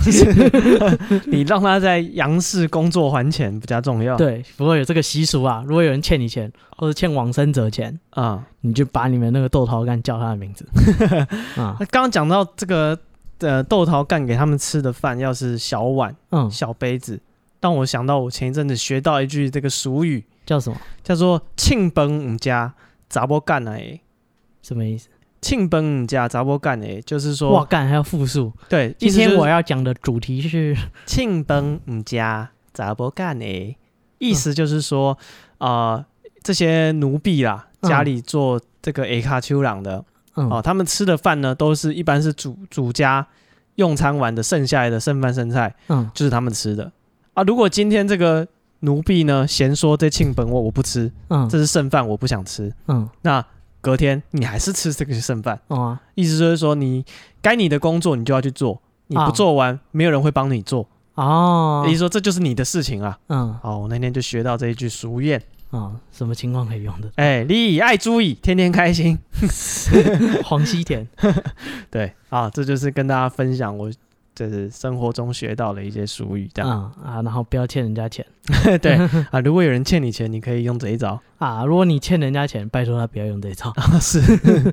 [1.28, 4.18] 你让他在阳世工作还钱比较重要。
[4.18, 10.68] 对，不过有这个习俗啊，如果有人欠你钱或者欠往生者钱啊，你就把你们那个豆桃干叫他的名字
[11.56, 11.76] 啊。
[11.92, 12.98] 刚刚讲到这个
[13.40, 17.20] 呃豆桃干给他们吃的饭，要是小碗嗯小杯子，
[17.60, 20.78] 当我想到我前一阵子学到一句这个俗语，叫什么？
[21.04, 22.74] 叫做“庆崩五家
[23.08, 24.00] 杂波干来”，
[24.64, 25.08] 什么意思？
[25.42, 28.52] 庆崩加杂波干诶，就是说哇干还要复数。
[28.68, 30.76] 对，今天我要讲的主题是
[31.06, 33.78] 庆崩加杂波干诶，
[34.18, 35.18] 意思就是说
[35.58, 36.06] 啊、呃，
[36.44, 40.04] 这些奴婢啦，家里做这个 A 卡丘朗的、
[40.36, 43.26] 嗯、哦，他们吃的饭呢，都是一般是主主家
[43.76, 46.92] 用餐完的剩下来的剩饭剩菜，嗯，就是他们吃的
[47.34, 47.44] 啊。
[47.44, 48.46] 如果今天这个
[48.82, 53.46] 奴婢呢嫌说这庆本我我不吃，嗯，这是剩饭我不想吃，嗯，那。
[53.82, 57.06] 隔天你还是吃这个剩饭，哦啊、意思就是说你
[57.42, 61.86] 该你的工作你就要去做，你不做完、啊、没有人会帮你做哦。
[61.88, 63.18] 意思说这就是你的事情啊。
[63.28, 65.40] 嗯，好，我那天就学到这一句俗谚
[65.72, 67.10] 啊，什么情况可以用的？
[67.16, 69.18] 哎，你以爱猪以天天开心，
[70.44, 71.08] 黄西田，
[71.90, 73.92] 对啊，这就是跟大家分享我。
[74.40, 78.26] 这是生活中学到的一些俗语，这样啊、嗯、啊，然后不要欠人家钱，
[78.82, 78.94] 对
[79.32, 81.66] 啊，如果有人欠你钱，你可以用这一招啊。
[81.66, 84.22] 如果你欠人家钱，拜托他不要用这一招，是，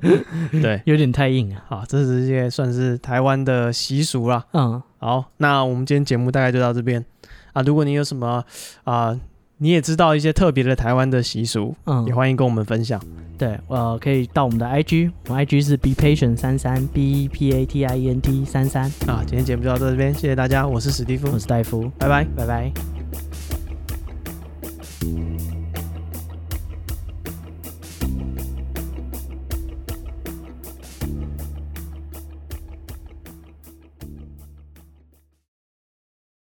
[0.61, 1.65] 对，有点太硬啊。
[1.67, 4.45] 好，这是一些算是台湾的习俗啦。
[4.53, 7.03] 嗯，好，那我们今天节目大概就到这边
[7.51, 7.61] 啊。
[7.61, 8.41] 如果你有什么
[8.85, 9.19] 啊。
[9.59, 13.01] 你也知道一些特别的台湾的习俗，嗯，也欢迎跟我们分享。
[13.39, 19.23] 对，呃，可以到我们的 IG，我们 IG 是 be patient 三三 b p a t i e n t 三三啊。
[19.25, 22.71] 今天节目就到这边，谢谢大家，我是史蒂夫，我是戴夫，拜拜，拜拜。